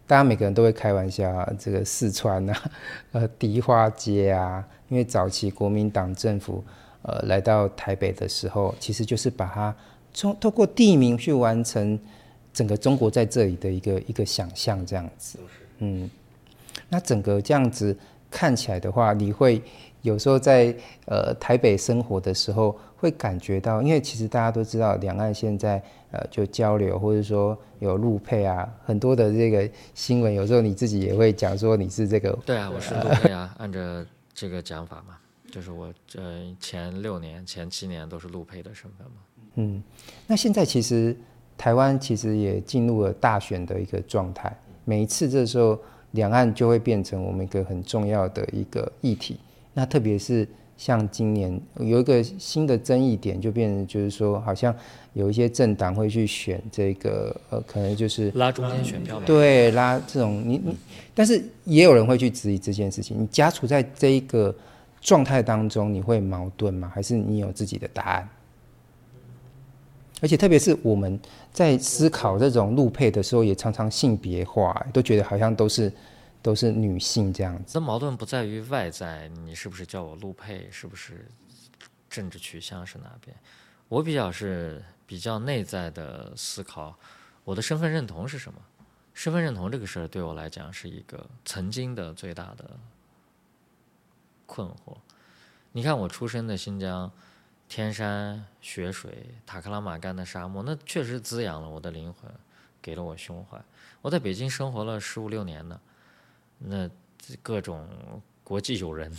[0.07, 2.71] 大家每个人都会开玩笑啊，这个四川啊，
[3.11, 6.63] 呃，迪化街啊，因为早期国民党政府
[7.01, 9.75] 呃来到台北的时候，其实就是把它
[10.13, 11.99] 从透过地名去完成
[12.53, 15.39] 整个中国在这里的一个一个想象这样子。
[15.79, 16.09] 嗯，
[16.89, 17.95] 那整个这样子
[18.33, 19.61] 看起来的话，你会
[20.01, 22.75] 有时候在呃台北生活的时候。
[23.03, 32.31] 会感觉到，因为其实大家都知道，两岸现在呃就交流，或者说有陆配啊，很多的这个新闻，有时候你自己也会讲说你是这个。
[32.45, 33.77] 对啊，我是陆配啊， 按照
[34.33, 35.17] 这个讲法嘛，
[35.51, 39.17] 就是我呃前六年、前七年都是陆配的身份嘛。
[39.55, 39.83] 嗯，
[40.25, 41.13] 那现在其实
[41.57, 45.77] 台湾其实也进入了大选的一个状态，每一次这时候
[46.13, 49.37] 两岸就会变成我们一个很重要的一个议题，
[49.73, 50.47] 那特别是。
[50.75, 54.75] 像今年有一个新的争议点，就变成就是说，好像
[55.13, 59.23] 有一些政党会去选这个，呃，可能就是拉中间选票吧。
[59.25, 60.75] 对，拉这种你你，
[61.13, 63.15] 但是也有人会去质疑这件事情。
[63.21, 64.53] 你家处在这一个
[64.99, 66.91] 状态当中，你会矛盾吗？
[66.93, 68.27] 还是你有自己的答案？
[70.21, 71.17] 而且特别是我们
[71.53, 75.89] 在思考这种陆配的时候，也常常性别化，都觉得好像都是。
[76.43, 81.25] 都是女性这样子，这矛盾不在于外在，你是不是叫我陆配，是不是
[82.09, 83.33] 政治取向是哪边？
[83.87, 86.93] 我比较是比较内在的思考，
[87.45, 88.59] 我的身份认同是什么？
[89.13, 92.71] 身份认同这个事儿对我来讲是一个曾经的最大的
[94.45, 94.97] 困惑。
[95.71, 97.09] 你看我出生的新疆，
[97.67, 102.31] 天山雪水、塔克拉玛干的沙漠，那确实滋养了我的灵魂，
[102.81, 103.59] 给了我胸怀。
[104.01, 105.79] 我在北京生活了十五六年呢。
[106.59, 106.89] 那
[107.41, 107.87] 各种
[108.43, 109.11] 国际友人，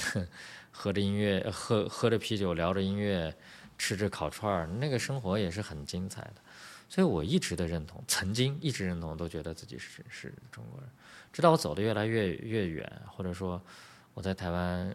[0.70, 3.34] 喝着音乐，喝喝着啤酒，聊着音乐，
[3.76, 6.36] 吃着烤串儿，那个生活也是很精彩的。
[6.88, 10.88] 所以我一直的认同，曾经一直认同，都觉得自己是是中国人。
[11.32, 13.60] 直到我走得越来越越远，或者说
[14.14, 14.94] 我在台湾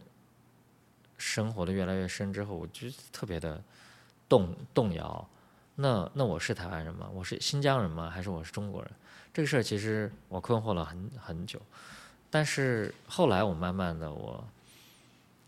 [1.19, 3.61] 生活的越来越深之后，我就特别的
[4.27, 5.29] 动动摇。
[5.75, 7.07] 那那我是台湾人吗？
[7.13, 8.09] 我是新疆人吗？
[8.09, 8.91] 还是我是中国人？
[9.31, 11.61] 这个事儿其实我困惑了很很久。
[12.31, 14.43] 但是后来我慢慢的我，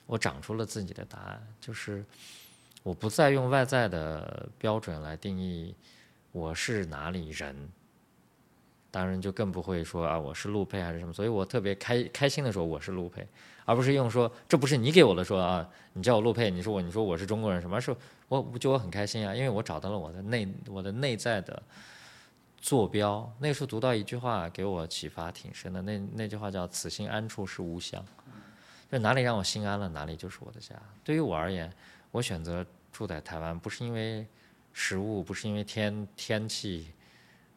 [0.05, 2.03] 我长出了自己的答案，就是
[2.83, 5.75] 我不再用外在的标准来定义
[6.31, 7.55] 我是哪里人，
[8.91, 13.25] 当然就更不会说啊我是陆配还是什么，所以我特别开开心的说我是陆配，
[13.63, 17.95] 而不是用说这不是你给我的说啊，你叫我陆配，你说我你说我是中国人什么，是
[18.27, 21.63] 我就我很开心啊，因为我找到了我的内我的内在的
[22.57, 23.33] 坐标。
[23.39, 28.03] 那时候读到一句话给我启发挺深的，那那句话叫“此心安处是吾乡”。
[28.91, 30.75] 就哪里让我心安了，哪里就是我的家。
[31.01, 31.71] 对于我而言，
[32.11, 34.27] 我选择住在台湾，不是因为
[34.73, 36.87] 食物，不是因为天天气。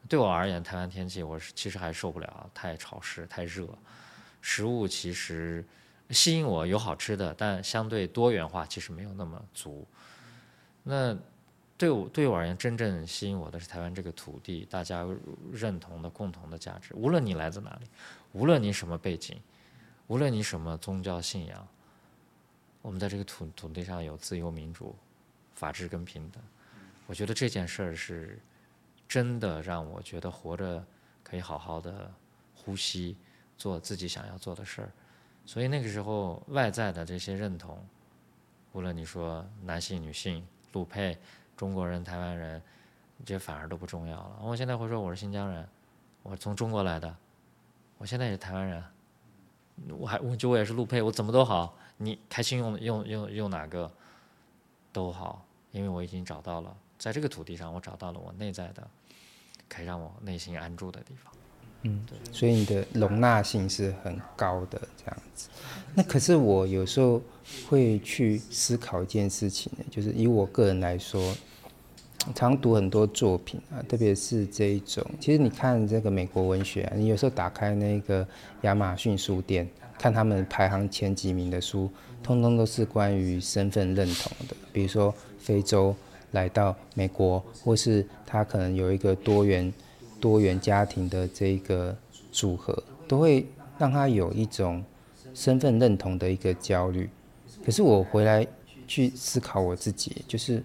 [0.09, 3.67] 对我而言，台湾天气我是其实还受不了，太潮湿、太热。
[4.41, 5.65] 食物其实
[6.11, 9.87] 吸引我有好吃的，但相对多元化其实没有那么足。
[10.83, 11.17] 那
[11.77, 15.07] 对我对我而言，真正吸引我的是台湾这个土地，大家
[15.53, 16.95] 认同的共同的价值。
[16.95, 17.87] 无论你来自哪里，
[18.33, 19.41] 无论你什么背景。
[20.07, 21.67] 无论你什么宗教信仰，
[22.83, 24.95] 我们在这个土土地上有自由、民主、
[25.55, 26.43] 法治跟平等。
[27.07, 28.39] 我觉得这件事儿是
[29.15, 30.85] 真的让我觉得活着
[31.23, 32.11] 可以好好的
[32.53, 33.17] 呼吸，
[33.57, 34.91] 做自己想要做的事儿。
[35.47, 37.79] 所以那个时候外在的这些认同，
[38.73, 41.17] 无论你说男性、女性、陆配、
[41.57, 42.61] 中国人、台湾人，
[43.25, 44.41] 这反而都不重要了。
[44.43, 45.65] 我现在会说我是新疆人，
[46.25, 47.17] 我从中国来的，
[47.99, 48.83] 我现在也是台湾人。
[49.97, 53.89] 我还我觉得我也是陆配，我怎么都好，你开心用用用用哪个
[54.93, 58.85] 都好，因为我已经找到了，在这个土地上，我找到了我内在的
[59.69, 61.33] 可以让我内心安住的地方。
[61.83, 65.49] 嗯，对，所以你的容纳性是很高的这样子。
[65.95, 67.21] 那可是我有时候
[67.69, 71.35] 会去思考一件事情呢，就是以我个人来说。
[72.35, 75.05] 常读很多作品啊，特别是这一种。
[75.21, 78.27] 其实你看这个美国文学啊，你有时候打开那个
[78.63, 81.91] 亚马逊书店，看他们排行前几名的书，
[82.23, 84.57] 通通都是关于身份认同的。
[84.73, 85.95] 比如说非洲
[86.35, 89.73] 来到美国，或是他可能有一个多元
[90.21, 91.97] 多元家庭的这个
[92.31, 93.45] 组合，都会
[93.79, 94.85] 让他有一种
[95.33, 97.11] 身份认同的一个焦虑。
[97.65, 98.47] 可是我回来
[98.87, 100.63] 去思考我自己，就是。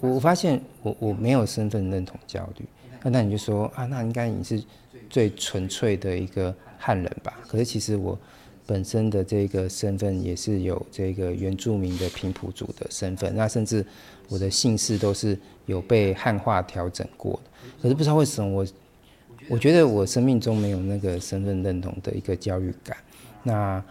[0.00, 2.66] 我我发现我我没有身份认同焦虑，
[3.02, 4.62] 那那你就说啊，那应该你是
[5.08, 7.40] 最纯粹的一个汉人吧？
[7.48, 8.18] 可是其实我
[8.66, 13.82] 本身的这个身份也是有这个原住民的平埔族的身份，那甚至
[14.30, 17.50] 我的姓氏都是有被汉化调整过的。
[17.82, 18.66] 可是不知道为什么我
[19.50, 22.96] 我觉得我生命中没有那个身份认同的一个焦虑感。
[23.42, 23.84] 那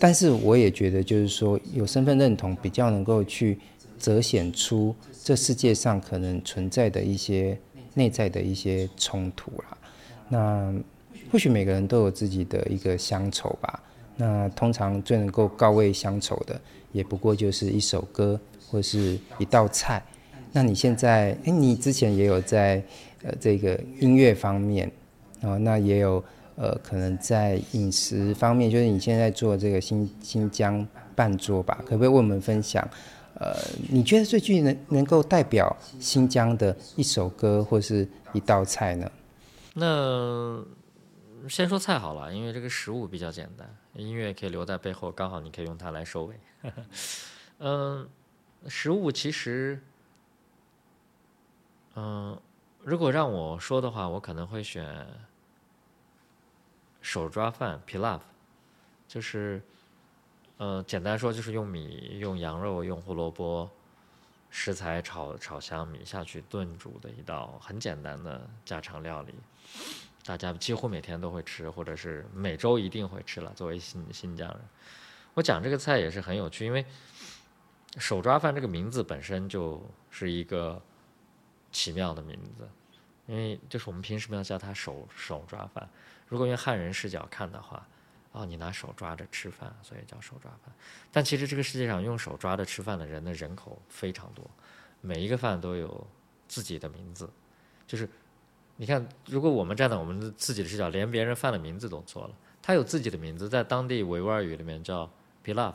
[0.00, 3.56] 但是我也觉得就是说有身份认同比较能够去。
[4.00, 7.54] 折显出这世界上可能存在的一些
[7.92, 9.76] 内在的一些冲突啦。
[10.30, 10.74] 那
[11.30, 13.82] 或许每个人都有自己的一个乡愁吧。
[14.16, 16.58] 那通常最能够告慰乡愁的，
[16.92, 18.40] 也不过就是一首歌
[18.70, 20.02] 或者是一道菜。
[20.52, 22.82] 那你现在，诶，你之前也有在
[23.22, 24.90] 呃这个音乐方面
[25.42, 26.22] 啊，那也有
[26.56, 32.88] 呃可能在饮食方面，就是你现在做这个新新疆半桌吧，可不可以为我们分享？
[33.34, 33.56] 呃，
[33.88, 39.10] 你觉得最具能能够代表新疆的一首歌或是一道菜呢？
[39.74, 40.62] 那
[41.48, 46.34] 先说菜好了，因为这个食物比较简单，音乐可以留在背后，刚好你可以用它来收尾。
[47.60, 48.06] 嗯，
[48.68, 49.80] 食物其实，
[51.94, 52.40] 嗯，
[52.82, 55.06] 如果让我说的话，我可能会选
[57.00, 58.20] 手抓饭 （pilaf），
[59.06, 59.62] 就是。
[60.62, 63.66] 呃，简单说就是用米、用羊肉、用胡萝卜
[64.50, 69.32] 食材炒炒香米下去炖煮的一道很简单的家常料理，
[70.22, 73.50] 大家几乎每天都会吃，或者是每周一定会吃了。
[73.56, 74.60] 作为新新疆人，
[75.32, 76.84] 我讲这个菜也是很有趣，因为
[77.98, 80.80] 手抓饭这个名字本身就是一个
[81.72, 82.68] 奇妙的名字，
[83.26, 85.88] 因为就是我们平时没有叫它手手抓饭，
[86.28, 87.86] 如果用汉人视角看的话。
[88.32, 90.72] 哦，你拿手抓着吃饭，所以叫手抓饭。
[91.10, 94.48] 但其实这个世界上用手抓着吃饭的人的人口非常多，
[95.00, 96.06] 每一个饭都有
[96.46, 97.28] 自己的名字。
[97.88, 98.08] 就是
[98.76, 102.34] 你看，如果我们站在我们自己的视角，连别人饭的名字都错了。
[102.62, 105.10] 他有自己的名字，在当地维吾尔语里面叫
[105.44, 105.74] pilaf。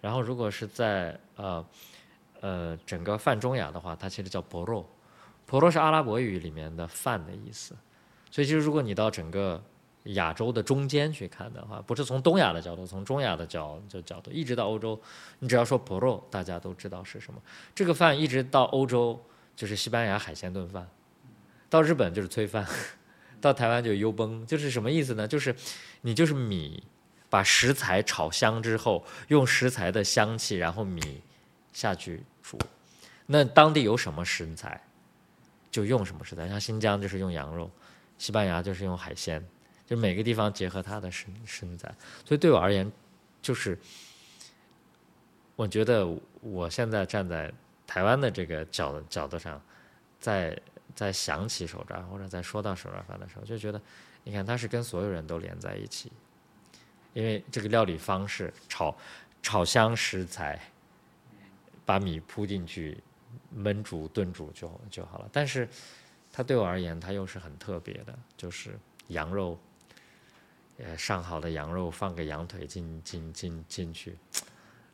[0.00, 1.64] 然后如果是在呃
[2.40, 4.84] 呃整个泛中亚的话，它其实叫 poro。
[5.48, 7.76] pro 是阿拉伯语里面的饭的意思。
[8.30, 9.62] 所以就是如果你到整个
[10.04, 15.00] 亚洲的中间去看的话，不是从东亚的角度，从中亚的角就角度，一直到欧洲，
[15.38, 17.40] 你只要说 poro，大家都知道是什么。
[17.74, 19.20] 这个饭一直到欧洲
[19.54, 20.88] 就是西班牙海鲜炖饭，
[21.70, 22.66] 到日本就是炊饭，
[23.40, 25.26] 到台湾就是油崩，就是什么意思呢？
[25.26, 25.54] 就是
[26.02, 26.82] 你就是米
[27.28, 31.22] 把食材炒香之后，用食材的香气，然后米
[31.72, 32.58] 下去煮。
[33.26, 34.80] 那当地有什么食材，
[35.70, 36.48] 就用什么食材。
[36.48, 37.70] 像新疆就是用羊肉，
[38.18, 39.44] 西班牙就是用海鲜，
[39.84, 41.92] 就每个地方结合它的食食材。
[42.24, 42.90] 所以对我而言，
[43.42, 43.76] 就是
[45.56, 46.06] 我觉得
[46.40, 47.52] 我现在站在
[47.86, 49.60] 台湾的这个角角度上，
[50.20, 50.56] 在
[50.94, 53.80] 在想起手抓或者在说到手抓饭的时候，就觉得，
[54.22, 56.12] 你看它是跟所有人都连在一起。
[57.16, 58.94] 因为这个料理方式，炒
[59.42, 60.60] 炒香食材，
[61.86, 63.02] 把米铺进去，
[63.56, 65.30] 焖煮炖煮就就好了。
[65.32, 65.66] 但是，
[66.30, 69.58] 它对我而言，它又是很特别的，就是羊肉，
[70.76, 74.18] 呃，上好的羊肉放个羊腿进进进进去，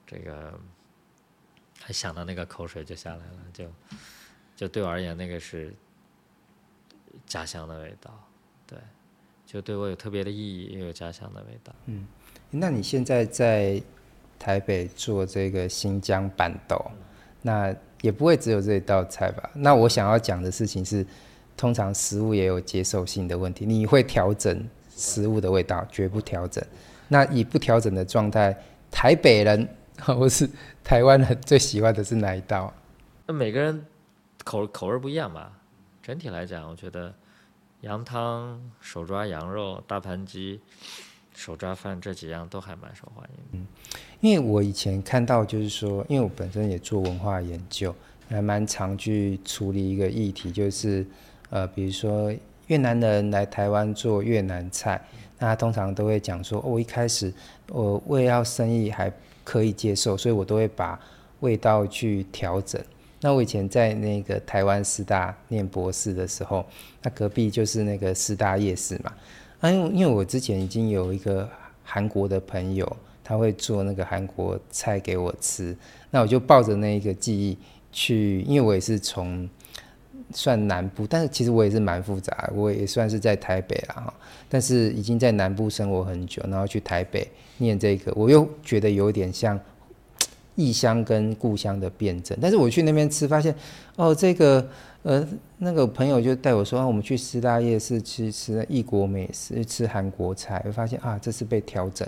[0.06, 0.56] 这个，
[1.80, 3.68] 还想到那个口水就下来了，就
[4.54, 5.74] 就对我而言，那个是
[7.26, 8.28] 家乡的味道，
[9.52, 11.74] 就对我有特别的意义，也有家乡的味道。
[11.84, 12.06] 嗯，
[12.50, 13.78] 那你现在在
[14.38, 16.96] 台北做这个新疆板豆，嗯、
[17.42, 19.50] 那也不会只有这一道菜吧？
[19.52, 21.06] 那我想要讲的事情是，
[21.54, 26.64] 通常食物也有接受性的问题，你会调整食物的味道，绝不调整。
[27.06, 28.56] 那以不调整的状态，
[28.90, 30.48] 台北人或是
[30.82, 32.72] 台湾人最喜欢的是哪一道？
[33.26, 33.84] 那每个人
[34.44, 35.52] 口口味不一样吧？
[36.02, 37.12] 整体来讲，我觉得。
[37.82, 40.60] 羊汤、手抓羊肉、大盘鸡、
[41.34, 43.42] 手抓饭这几样都还蛮受欢迎的。
[43.52, 43.66] 嗯，
[44.20, 47.92] 因为我以前看到就是说，因为我本身也做文化研究，
[48.28, 51.04] 还蛮常去处理一个议题，就是
[51.50, 52.32] 呃，比如说
[52.68, 55.04] 越南人来台湾做越南菜，
[55.40, 57.34] 那他通常都会讲说，哦，我一开始
[57.68, 59.12] 我为了要生意还
[59.42, 61.00] 可以接受，所以我都会把
[61.40, 62.80] 味道去调整。
[63.24, 66.66] 那我以前在那个台湾师大念博士的时候，
[67.02, 69.12] 那隔壁就是那个师大夜市嘛。
[69.60, 71.48] 啊，因为因为我之前已经有一个
[71.84, 75.76] 韩国的朋友，他会做那个韩国菜给我吃，
[76.10, 77.56] 那我就抱着那一个记忆
[77.92, 79.48] 去，因为我也是从
[80.32, 84.14] 算南部，但是其实我也是蛮复杂，我也算是在台北啦哈，
[84.48, 89.58] 但是已经在南部生活很久，然后去台北念这个，我又觉得有点像。
[90.54, 93.54] 异乡跟故乡的辩证，但是我去那边吃，发现
[93.96, 94.66] 哦，这个
[95.02, 95.26] 呃，
[95.58, 102.06] 那个朋友就带我说，我们去师大夜市去吃异国美食，吃韩国菜，会发现啊，这是被调整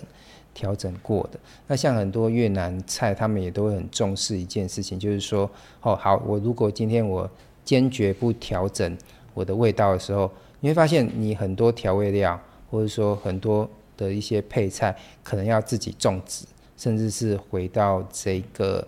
[0.53, 1.41] 调整过的。
[1.67, 7.29] 那像很多越南菜，他们也都会很重视一件事情，就是说，哦，好，我如果今天我
[7.65, 8.97] 坚决不调整
[9.33, 10.31] 我的味道的时候，
[10.61, 12.39] 你会发现你很多调味料，
[12.71, 16.45] 或者说很多的一些配菜，可能要自己种植。
[16.77, 18.87] 甚至是回到这个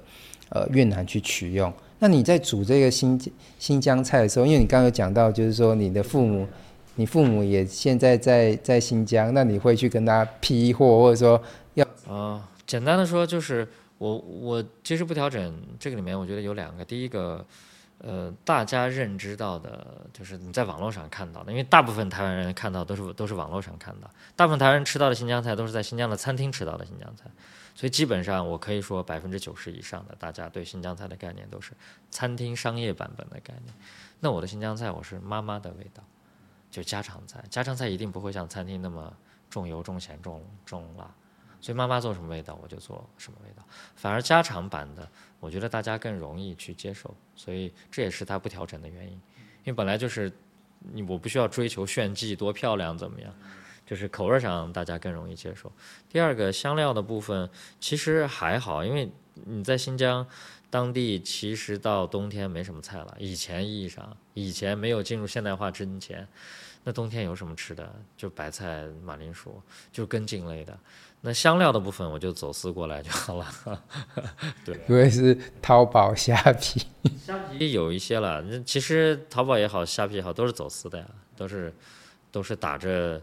[0.51, 1.73] 呃越南去取用。
[1.99, 3.21] 那你在煮这个新
[3.59, 6.47] 新疆菜的时候，因为你刚刚有讲到，就是说你的父母，
[6.97, 11.43] 你父母也现在在在新疆，那你会去跟他批货，或者说
[11.75, 12.43] 要啊、呃？
[12.67, 13.67] 简单的说，就是
[13.99, 17.45] 我我其实不调整这个里面，我觉得有两个，第一个。
[17.99, 27.25] 呃，大家认知到的，就是你在网络上看到的，因为大部分台湾人看到都是都是网络上看到，大部分台湾人吃到的新疆菜都是在新疆的餐厅吃到的新疆菜，
[27.77, 31.75] 所以基本上我可以说百分之九十以上的大家对新疆菜的概念都是
[32.11, 33.75] 餐厅商业版本的概念。
[34.19, 36.03] 那我的新疆菜我是妈妈的味道，
[36.71, 39.15] 就家常菜，家常菜一定不会像餐厅那么
[39.51, 41.15] 重油重咸重重辣。
[41.61, 43.63] 所以妈妈做什么味道，我就做什么味道。
[43.95, 45.07] 反而家常版的，
[45.39, 49.13] 我觉得大家更容易去接受，所以这也是它不调整的原因。
[49.13, 49.21] 因
[49.65, 50.33] 为本来就是
[50.79, 53.35] 你，我不需要追求炫技多漂亮怎么样，
[53.87, 55.71] 就是口味上大家更容易接受。
[56.09, 59.11] 第二个香料的部分其实还好，因为
[59.45, 60.27] 你在新疆
[60.69, 63.17] 当地，其实到冬天没什么菜了。
[63.19, 66.27] 以前意义上，以前没有进入现代化之前，
[66.83, 67.95] 那冬天有什么吃的？
[68.17, 69.63] 就白菜、马铃薯，
[69.93, 70.77] 就根茎类的。
[71.23, 73.83] 那香料的部分我就走私过来就好了，
[74.65, 76.87] 对，因为是淘宝虾皮，
[77.25, 78.43] 虾皮有一些了。
[78.43, 81.07] 那其实淘宝也好，虾皮也好，都是走私的呀，
[81.37, 81.73] 都是
[82.31, 83.21] 都是打着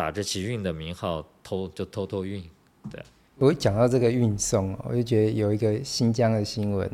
[0.00, 2.42] 打着集运的名号偷就偷偷运。
[2.90, 2.98] 对，
[3.36, 6.90] 我讲到这个运送，我就觉得有一个新疆的新闻，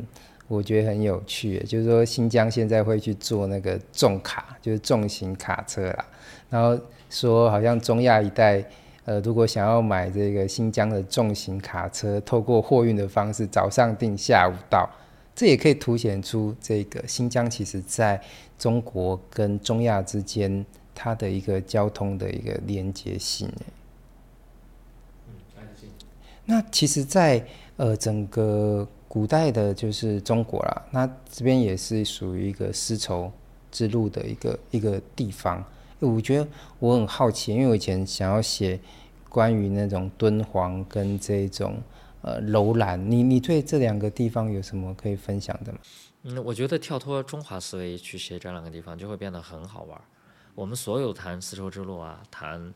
[0.49, 6.05] 我觉得很有趣，就是说新疆现在会去做那个重卡，就是重型卡车啦，
[6.51, 6.77] 然后
[7.09, 8.65] 说好像中亚一带。
[9.05, 14.91] 呃，如果想要买这个新疆的重型卡车，透过货运的方式，早上订，下午到，
[15.33, 18.21] 这也可以凸显出这个新疆其实在
[18.59, 20.67] 中国跟中亚之间
[20.97, 23.47] 它的一个交通的一个连接性。
[25.29, 25.35] 嗯，
[26.47, 33.31] 那其实在，在呃整个古代的，就是中国啦，那这边也是属于一个丝绸
[33.71, 35.63] 之路的一个一个地方。
[35.99, 38.79] 我觉得我很好奇，因为我以前想要写
[39.29, 41.79] 关于那种敦煌跟这种
[42.23, 45.79] 呃楼兰，你你对这两个地方有什么可以分享的吗？
[46.25, 50.01] 嗯，我觉得跳脱中华思维去写这两个地方，就会变得很好玩。
[50.57, 52.75] 我们所有谈丝绸之路啊，谈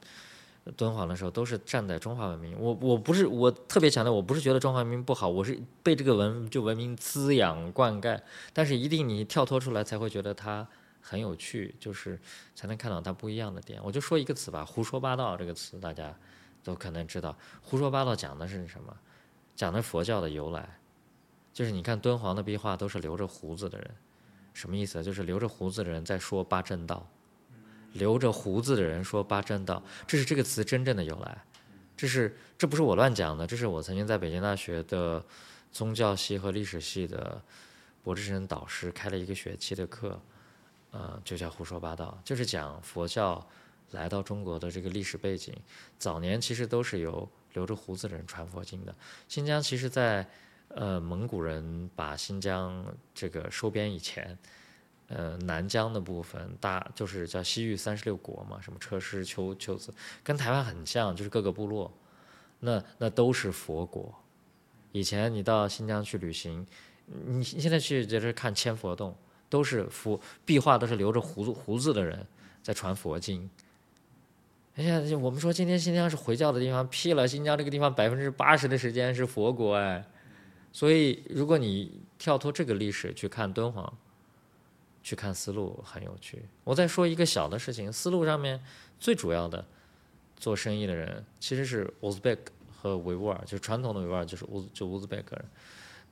[0.76, 2.56] 敦煌的时候，都是站在中华文明。
[2.60, 8.20] 我我不是我特别强调，我不是觉得中华文明不好，我是被这个文就文明滋养灌溉。
[8.52, 10.68] 但是一定你跳脱出来，才会觉得它
[11.00, 12.20] 很有趣，就是
[12.54, 13.80] 才能看到它不一样的点。
[13.82, 16.14] 我就说一个词吧，“胡说八道”这个词，大家
[16.62, 17.34] 都可能知道。
[17.62, 18.94] 胡说八道讲的是什么？
[19.56, 20.78] 讲的佛教的由来，
[21.54, 23.90] 就是你看敦煌的壁画都是留着胡子的人，
[24.52, 25.02] 什么意思？
[25.02, 27.08] 就是留着胡子的人在说八正道。
[27.93, 31.45] 留着胡子的人说八正道，这是这个词真正的由来，
[31.97, 35.24] 这是这不是我乱讲的，这是我曾经在北京大学的
[35.72, 37.43] 宗教系和历史系的
[38.03, 40.20] 博士生导师开了一个学期的课，
[40.93, 43.45] 呃，就叫胡说八道，就是讲佛教
[43.91, 45.55] 来到中国的这个历史背景。
[45.99, 48.95] 早年其实都是由留着胡子的人传佛经的。
[49.28, 50.24] 新疆其实在
[50.68, 54.38] 呃蒙古人把新疆这个收编以前。
[55.12, 59.92] 呃，南疆的部分大就是叫西域三十六国嘛，什么车师丘丘子，
[60.22, 61.92] 跟台湾很像，就是各个部落，
[62.61, 64.14] 那那都是佛国。
[64.92, 66.64] 以前你到新疆去旅行，
[67.26, 69.12] 你现在去就是看千佛洞，
[69.48, 72.24] 都是佛壁画，都是留着胡子胡子的人
[72.62, 73.50] 在传佛经。
[74.76, 80.06] 哎呀，我们说今天新疆是回教的地方，屁了，新疆这个地方百分之八十的时间是佛国哎。
[80.70, 83.92] 所以如果你跳脱这个历史去看敦煌。
[85.03, 86.44] 去看丝路很有趣。
[86.64, 88.61] 我再说一个小的事情，丝路上面
[88.98, 89.64] 最主要的
[90.36, 92.42] 做生意的人其实是乌兹别克
[92.80, 95.44] 和维吾尔，就传统的维吾尔，就是乌就乌兹别克人。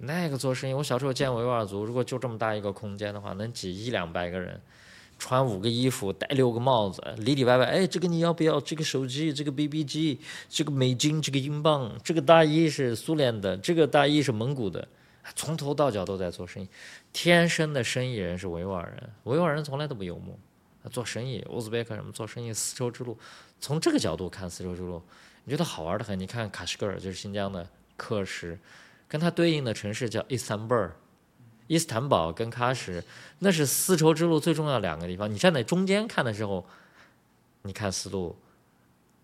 [0.00, 4.60] 那个做生意，我小时候见维吾尔族，如果就这么大一个空间的话，能挤一两百个人，
[5.18, 8.60] 穿五个衣服，戴六个帽子，里里外外，哎，这个你要不要？
[8.60, 14.86] 这个手机，这个 BB 机，这个美金，这个英镑，这个大衣是苏联的，这个大衣是蒙古的，
[15.34, 16.68] 从头到脚都在做生意。
[17.12, 20.38] 天生的生意人是维吾尔人，维吾尔人从来都不游牧，
[20.90, 23.18] 做生意，乌兹别克什么做生意，丝绸之路，
[23.60, 25.02] 从这个角度看丝绸之路，
[25.44, 26.18] 你觉得好玩的很。
[26.18, 27.68] 你看喀什噶尔就是新疆的
[27.98, 28.58] 喀什，
[29.06, 30.94] 跟它对应的城市叫伊斯坦布尔，
[31.66, 33.02] 伊斯坦堡跟喀什，
[33.40, 35.30] 那是丝绸之路最重要两个地方。
[35.30, 36.64] 你站在中间看的时候，
[37.62, 38.36] 你看丝路，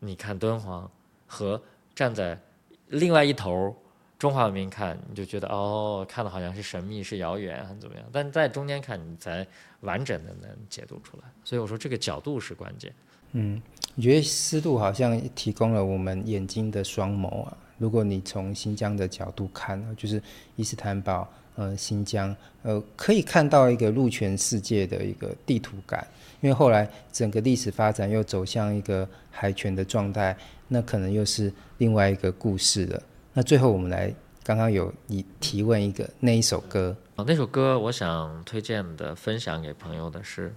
[0.01, 0.91] 你看敦煌，
[1.27, 1.63] 和
[1.95, 2.41] 站在
[2.89, 3.77] 另外一头。
[4.19, 9.47] 中华文明看你就觉得哦，看的好像是神秘是遥远很怎么样，但在中间看你才
[9.81, 11.25] 完整的能解读出来。
[11.45, 12.93] 所以我说这个角度是关键。
[13.33, 13.61] 嗯，
[13.95, 17.57] 你觉得丝路好像提供了我们眼睛的双眸啊。
[17.77, 20.23] 如果你从新疆的角度看，就是
[20.55, 26.07] 伊斯坦堡，呃，新疆，呃，可以看到一个陆全世界的一个地图感。
[26.41, 30.37] 因为后来整个历史发展又走向一个海权的状态，
[30.69, 33.03] 那可能又是另外一个故事了。
[33.37, 34.15] 那最后我们来，
[34.45, 40.55] 刚刚有你提问一个那一首歌，哦，那首歌我想推荐的、分享给朋友的是，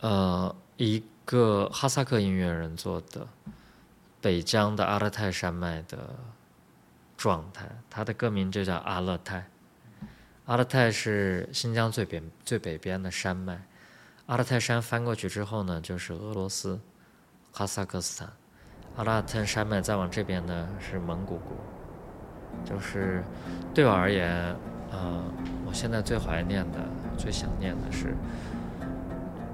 [0.00, 3.24] 呃，一个哈萨克音乐人做的
[4.20, 5.96] 北疆的阿勒泰山脉的
[7.16, 9.48] 状态，它的歌名就叫阿勒泰。
[10.46, 13.62] 阿勒泰是新疆最北最北边的山脉，
[14.26, 16.80] 阿勒泰山翻过去之后呢，就是俄罗斯，
[17.52, 18.32] 哈萨克斯坦。
[18.98, 21.56] 阿勒泰山脉再往这边呢是蒙古国，
[22.64, 23.22] 就是
[23.72, 24.28] 对我而言，
[24.90, 25.22] 呃，
[25.64, 26.80] 我现在最怀念的、
[27.16, 28.12] 最想念的是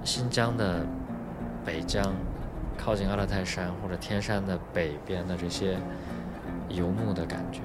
[0.02, 0.86] 新疆的
[1.62, 2.02] 北疆，
[2.78, 5.76] 靠近阿勒泰山或者天山的北边的这些
[6.70, 7.60] 游牧的感觉。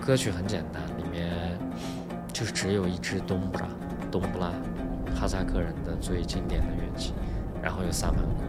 [0.00, 1.58] 歌曲很简单，里面
[2.32, 3.66] 就只有一支冬不拉，
[4.12, 4.52] 冬不拉，
[5.12, 7.14] 哈萨克人的最经典的乐器，
[7.60, 8.44] 然后有萨满鼓，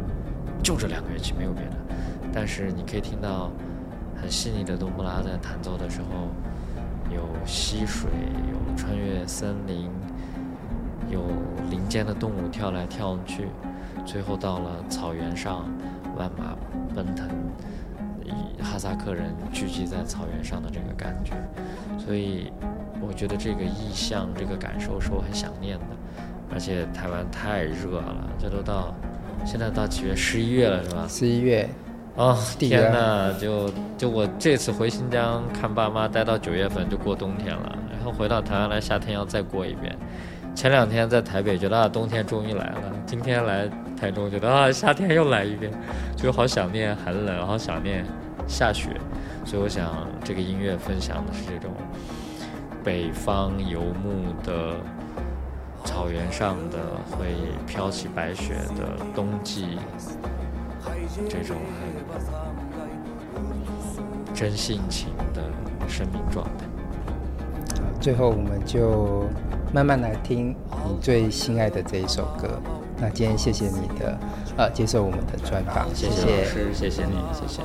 [0.62, 1.78] 就这两个乐器，没有别的。
[2.34, 3.52] 但是你可以听到
[4.22, 6.28] 很细腻的冬不拉在弹奏的时候，
[7.14, 8.10] 有溪水，
[8.52, 9.90] 有穿越森林，
[11.10, 11.22] 有
[11.70, 13.48] 林间的动物跳来跳去，
[14.06, 15.70] 最后到了草原上，
[16.18, 16.56] 万马
[16.94, 17.30] 奔腾，
[18.62, 21.34] 哈萨克人聚集在草原上的这个感觉，
[21.98, 22.52] 所以
[23.00, 25.86] 我觉得这个意象，这个感受是我很想念的。
[26.54, 28.94] 而且台湾太热了，这都到
[29.46, 30.16] 现在到几月？
[30.16, 31.06] 十一月了是吧？
[31.08, 31.68] 十一月。
[32.16, 33.32] 哦，天哪！
[33.38, 39.94] 就就我这次回新疆看爸妈，待到九月份就过冬天了，然后回到台湾来，夏天要再过一遍。
[40.56, 45.70] 前两天在台北觉得啊，冬天终于来了，今天来台中觉得啊，夏天又来一遍，
[46.16, 48.06] 就好想念寒冷，好想念
[48.48, 48.92] 下雪。
[49.44, 51.70] 所以我想这个音乐分享的是这种
[52.82, 54.74] 北方游牧的
[55.84, 56.78] 草原上的
[57.12, 57.28] 会
[57.68, 59.78] 飘起白雪的冬季。
[61.30, 61.86] 这种很
[64.34, 65.42] 真性情的
[65.88, 66.66] 生命状态。
[68.02, 69.26] 最后我们就
[69.74, 70.56] 慢慢来听
[70.86, 72.60] 你最心爱的这一首歌。
[72.98, 74.18] 那今天谢谢你的
[74.58, 77.62] 呃接受我们的专访，谢谢，谢谢老师，谢谢你，谢谢。